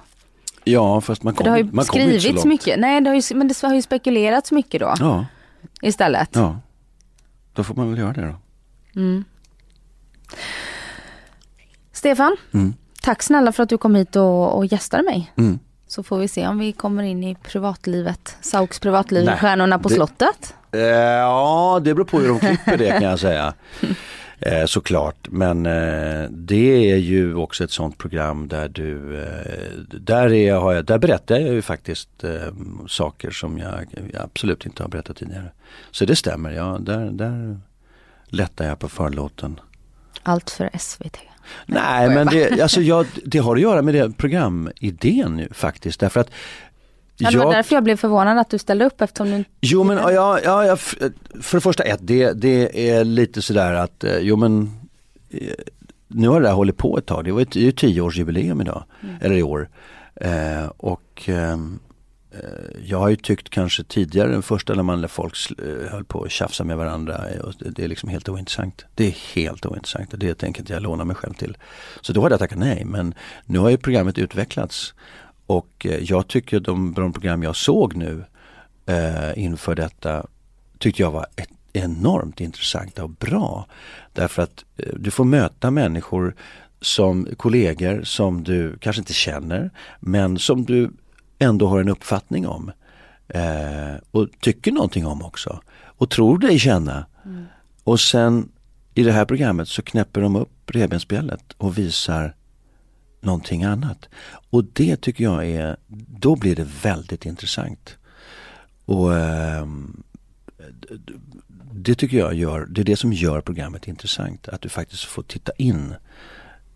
[0.64, 2.78] Ja fast man kommer Det har ju skrivits mycket.
[2.78, 4.94] Nej det har ju, men det har ju spekulerats mycket då.
[4.98, 5.26] Ja.
[5.82, 6.30] Istället.
[6.32, 6.60] Ja.
[7.52, 8.34] Då får man väl göra det då.
[9.00, 9.24] Mm.
[11.92, 12.74] Stefan, mm.
[13.02, 15.32] tack snälla för att du kom hit och, och gästade mig.
[15.38, 15.58] Mm.
[15.86, 19.88] Så får vi se om vi kommer in i privatlivet, Sauks privatliv, Nej, Stjärnorna på
[19.88, 20.54] det, slottet.
[20.72, 23.54] Eh, ja, det beror på hur de klipper det kan jag säga.
[24.46, 30.32] Eh, såklart, men eh, det är ju också ett sånt program där du, eh, där,
[30.32, 32.54] är, har jag, där berättar jag ju faktiskt eh,
[32.88, 35.52] saker som jag, jag, absolut inte har berättat tidigare.
[35.90, 37.60] Så det stämmer, ja, där, där
[38.26, 39.60] lättar jag på förlåten.
[40.22, 41.16] Allt för SVT.
[41.66, 46.00] Nej, men det, alltså jag, det har att göra med det programidén nu, faktiskt.
[46.00, 46.30] Därför att
[47.16, 49.84] Ja, det var jag, därför jag blev förvånad att du ställde upp eftersom du Jo
[49.84, 54.18] men ja, ja, ja, för det första ett, det, det är lite sådär att, eh,
[54.18, 54.70] jo men
[55.30, 55.38] eh,
[56.08, 59.14] nu har det här hållit på ett tag, det var ett, ett tioårsjubileum idag, mm.
[59.20, 59.68] eller i år.
[60.14, 61.56] Eh, och Eh,
[62.32, 66.22] Eh, jag har ju tyckt kanske tidigare, den första när man folk eh, höll på
[66.22, 67.30] att tjafsa med varandra.
[67.30, 68.84] Eh, det är liksom helt ointressant.
[68.94, 70.10] Det är helt ointressant.
[70.16, 71.56] Det tänker inte jag låna mig själv till.
[72.00, 72.84] Så då hade jag tackat nej.
[72.84, 73.14] Men
[73.44, 74.94] nu har ju programmet utvecklats.
[75.46, 78.24] Och jag tycker de, de program jag såg nu
[78.86, 80.26] eh, inför detta
[80.78, 83.66] tyckte jag var ett, enormt intressanta och bra.
[84.12, 86.34] Därför att eh, du får möta människor
[86.80, 89.70] som kollegor som du kanske inte känner
[90.00, 90.90] men som du
[91.42, 92.72] ändå har en uppfattning om.
[93.28, 95.60] Eh, och tycker någonting om också.
[95.84, 97.06] Och tror dig känna.
[97.24, 97.44] Mm.
[97.84, 98.48] Och sen
[98.94, 102.34] i det här programmet så knäpper de upp revbensspjället och visar
[103.20, 104.08] någonting annat.
[104.50, 105.76] Och det tycker jag är,
[106.08, 107.96] då blir det väldigt intressant.
[108.84, 109.66] Och eh,
[111.72, 114.48] det tycker jag gör, det är det som gör programmet intressant.
[114.48, 115.94] Att du faktiskt får titta in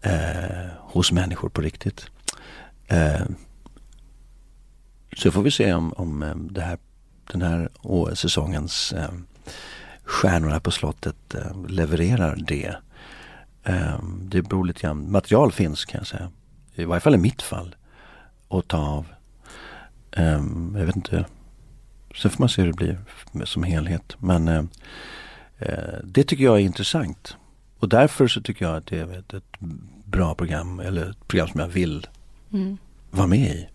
[0.00, 2.06] eh, hos människor på riktigt.
[2.86, 3.26] Eh,
[5.16, 6.78] så får vi se om, om eh, här,
[7.32, 7.68] den här
[8.14, 9.10] säsongens eh,
[10.06, 12.76] Stjärnorna på slottet eh, levererar det.
[13.64, 16.30] Eh, det beror lite grann, material finns kan jag säga.
[16.74, 17.76] I varje fall i mitt fall.
[18.48, 19.06] Att ta av.
[20.12, 20.42] Eh,
[20.76, 21.24] jag vet inte.
[22.22, 22.76] Sen får man se hur det
[23.32, 24.16] blir som helhet.
[24.18, 24.64] Men eh,
[25.58, 27.36] eh, det tycker jag är intressant.
[27.78, 29.60] Och därför så tycker jag att det är ett, ett
[30.04, 30.80] bra program.
[30.80, 32.06] Eller ett program som jag vill
[32.52, 32.78] mm.
[33.10, 33.68] vara med i.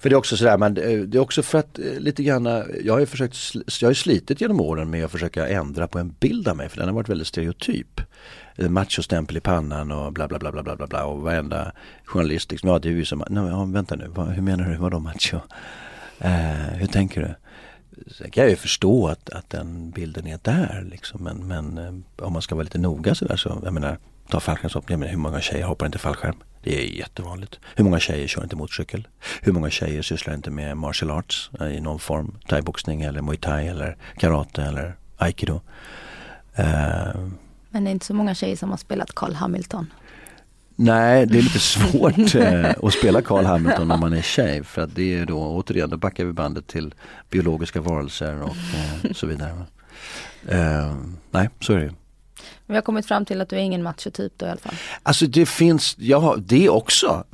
[0.00, 2.46] För det är också sådär, men eh, det är också för att eh, lite grann,
[2.46, 3.36] eh, jag har ju försökt,
[3.80, 6.76] jag har slitit genom åren med att försöka ändra på en bild av mig för
[6.76, 8.00] den har varit väldigt stereotyp.
[8.56, 11.72] Machostämpel i pannan och bla bla bla bla bla bla och varenda
[12.04, 14.76] journalist liksom, ja det är ju som, nej ja, vänta nu, vad, hur menar du,
[14.76, 15.36] vadå macho?
[16.18, 16.30] Eh,
[16.74, 17.34] hur tänker du?
[18.12, 22.32] Sen kan jag ju förstå att, att den bilden är där liksom men, men om
[22.32, 23.98] man ska vara lite noga sådär så, jag menar,
[24.28, 26.36] ta fallskärmshoppning, hur många tjejer hoppar inte fallskärm?
[26.62, 27.58] Det är jättevanligt.
[27.76, 29.08] Hur många tjejer kör inte motorcykel?
[29.42, 32.38] Hur många tjejer sysslar inte med martial arts i någon form?
[32.48, 35.60] Thaiboxning eller muay thai eller karate eller aikido.
[36.58, 37.28] Uh,
[37.70, 39.86] Men det är inte så många tjejer som har spelat Carl Hamilton.
[40.76, 44.64] Nej, det är lite svårt eh, att spela Carl Hamilton om man är tjej.
[44.64, 46.94] För att det är då, återigen, då backar vi bandet till
[47.30, 49.52] biologiska varelser och eh, så vidare.
[50.48, 50.94] Eh,
[51.30, 51.92] nej, så är det ju.
[52.70, 54.74] Vi har kommit fram till att du är ingen machotyp då i alla fall.
[55.02, 57.24] Alltså det finns, ja det också.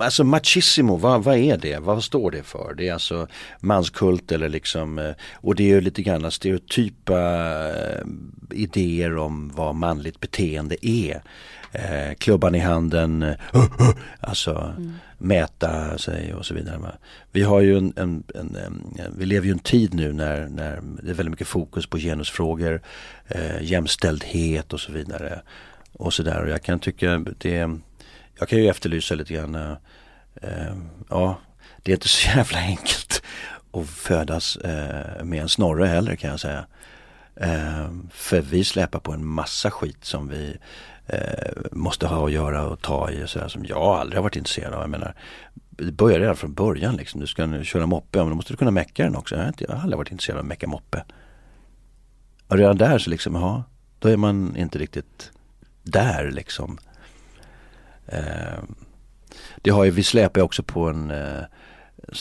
[0.00, 1.78] Alltså machismo, vad, vad är det?
[1.78, 2.74] Vad står det för?
[2.74, 3.26] Det är alltså
[3.60, 7.18] manskult eller liksom, eh, och det är ju lite grann stereotypa
[7.68, 8.02] eh,
[8.50, 11.22] idéer om vad manligt beteende är
[11.72, 13.90] eh, klubban i handen, uh, uh,
[14.20, 14.94] alltså mm.
[15.18, 16.92] mäta sig och så vidare.
[17.32, 20.80] Vi har ju en, en, en, en, vi lever ju en tid nu när, när
[21.02, 22.80] det är väldigt mycket fokus på genusfrågor,
[23.28, 25.40] eh, jämställdhet och så vidare.
[25.92, 27.70] Och så där och jag kan tycka det,
[28.38, 29.76] jag kan ju efterlysa lite grann, eh,
[30.42, 30.74] eh
[31.08, 31.38] ja
[31.82, 33.22] det är inte så jävla enkelt
[33.72, 36.66] att födas eh, med en snorre heller kan jag säga.
[37.36, 40.56] Eh, för vi släpar på en massa skit som vi
[41.08, 44.36] eh, måste ha att göra och ta i och sådär som jag aldrig har varit
[44.36, 44.80] intresserad av.
[44.80, 45.14] Jag menar,
[45.70, 47.20] det börjar redan från början liksom.
[47.20, 49.34] Du ska köra moppe, men då måste du kunna mecka den också.
[49.34, 51.04] Jag har, inte, jag har aldrig varit intresserad av att mecka moppe.
[52.48, 53.64] Och redan där så liksom, ja,
[53.98, 55.32] då är man inte riktigt
[55.82, 56.78] där liksom.
[58.06, 58.62] Eh,
[59.62, 61.42] det har ju, vi släpar också på en eh,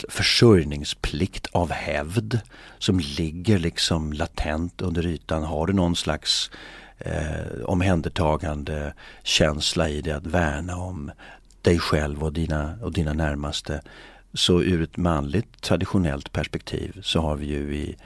[0.10, 2.40] försörjningsplikt av hävd
[2.78, 5.44] som ligger liksom latent under ytan.
[5.44, 6.52] Har du någon slags
[7.00, 8.94] eh, omhändertagande
[9.24, 11.12] känsla i det att värna om
[11.62, 13.82] dig själv och dina, och dina närmaste.
[14.34, 17.98] Så ur ett manligt traditionellt perspektiv så har vi ju i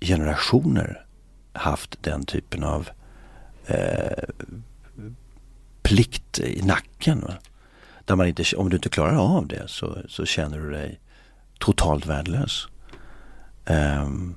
[0.00, 1.06] generationer
[1.52, 2.88] haft den typen av
[3.66, 4.24] eh,
[5.82, 7.20] plikt i nacken.
[7.20, 7.34] Va?
[8.04, 11.00] Där man inte, om du inte klarar av det så, så känner du dig
[11.58, 12.68] totalt värdelös.
[13.66, 14.34] Um,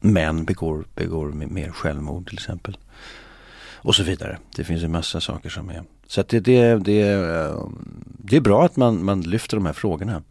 [0.00, 2.78] män begår, begår mer självmord till exempel.
[3.76, 4.38] Och så vidare.
[4.56, 5.82] Det finns en massa saker som är.
[6.06, 7.04] Så att det, det, det,
[8.04, 10.22] det är bra att man, man lyfter de här frågorna.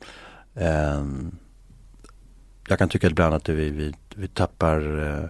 [0.56, 1.38] Ehm,
[2.68, 5.30] jag kan tycka ibland att vi, vi, vi tappar eh,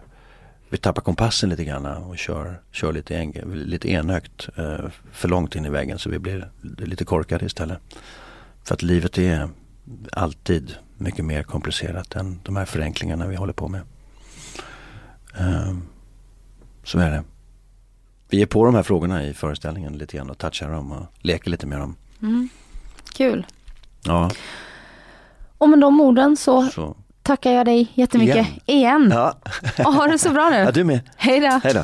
[0.69, 5.55] vi tappar kompassen lite grann och kör, kör lite, en, lite enögt eh, för långt
[5.55, 7.79] in i väggen så vi blir lite korkade istället.
[8.63, 9.49] För att livet är
[10.11, 13.81] alltid mycket mer komplicerat än de här förenklingarna vi håller på med.
[15.35, 15.81] Ehm,
[16.83, 17.23] så är det.
[18.29, 21.51] Vi är på de här frågorna i föreställningen lite grann och touchar dem och leker
[21.51, 21.95] lite med dem.
[22.21, 22.49] Mm.
[23.13, 23.45] Kul.
[24.03, 24.31] Ja.
[25.57, 26.95] Och med de orden så, så.
[27.21, 28.59] tackar jag dig jättemycket igen.
[28.65, 29.11] igen.
[29.13, 29.37] Ja.
[29.85, 30.57] och ha det så bra nu.
[30.57, 30.99] Ja, du med.
[31.15, 31.59] Hej då.
[31.63, 31.83] Hej då.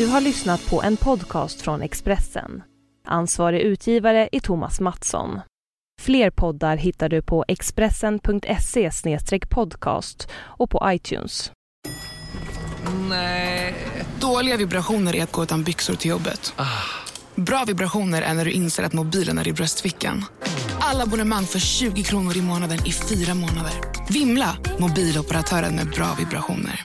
[0.00, 2.62] Du har lyssnat på en podcast från Expressen.
[3.06, 5.40] Ansvarig utgivare är Thomas Mattsson.
[6.00, 8.90] Fler poddar hittar du på expressen.se
[9.50, 11.52] podcast och på iTunes.
[13.08, 13.74] Nej.
[14.20, 16.52] Dåliga vibrationer är att gå utan byxor till jobbet.
[16.56, 16.64] Ah.
[17.34, 20.24] Bra vibrationer är när du inser att mobilen är i bröstfickan.
[20.80, 23.72] Alla abonnemang för 20 kronor i månaden i fyra månader.
[24.10, 24.56] Vimla!
[24.78, 26.78] Mobiloperatören med bra vibrationer.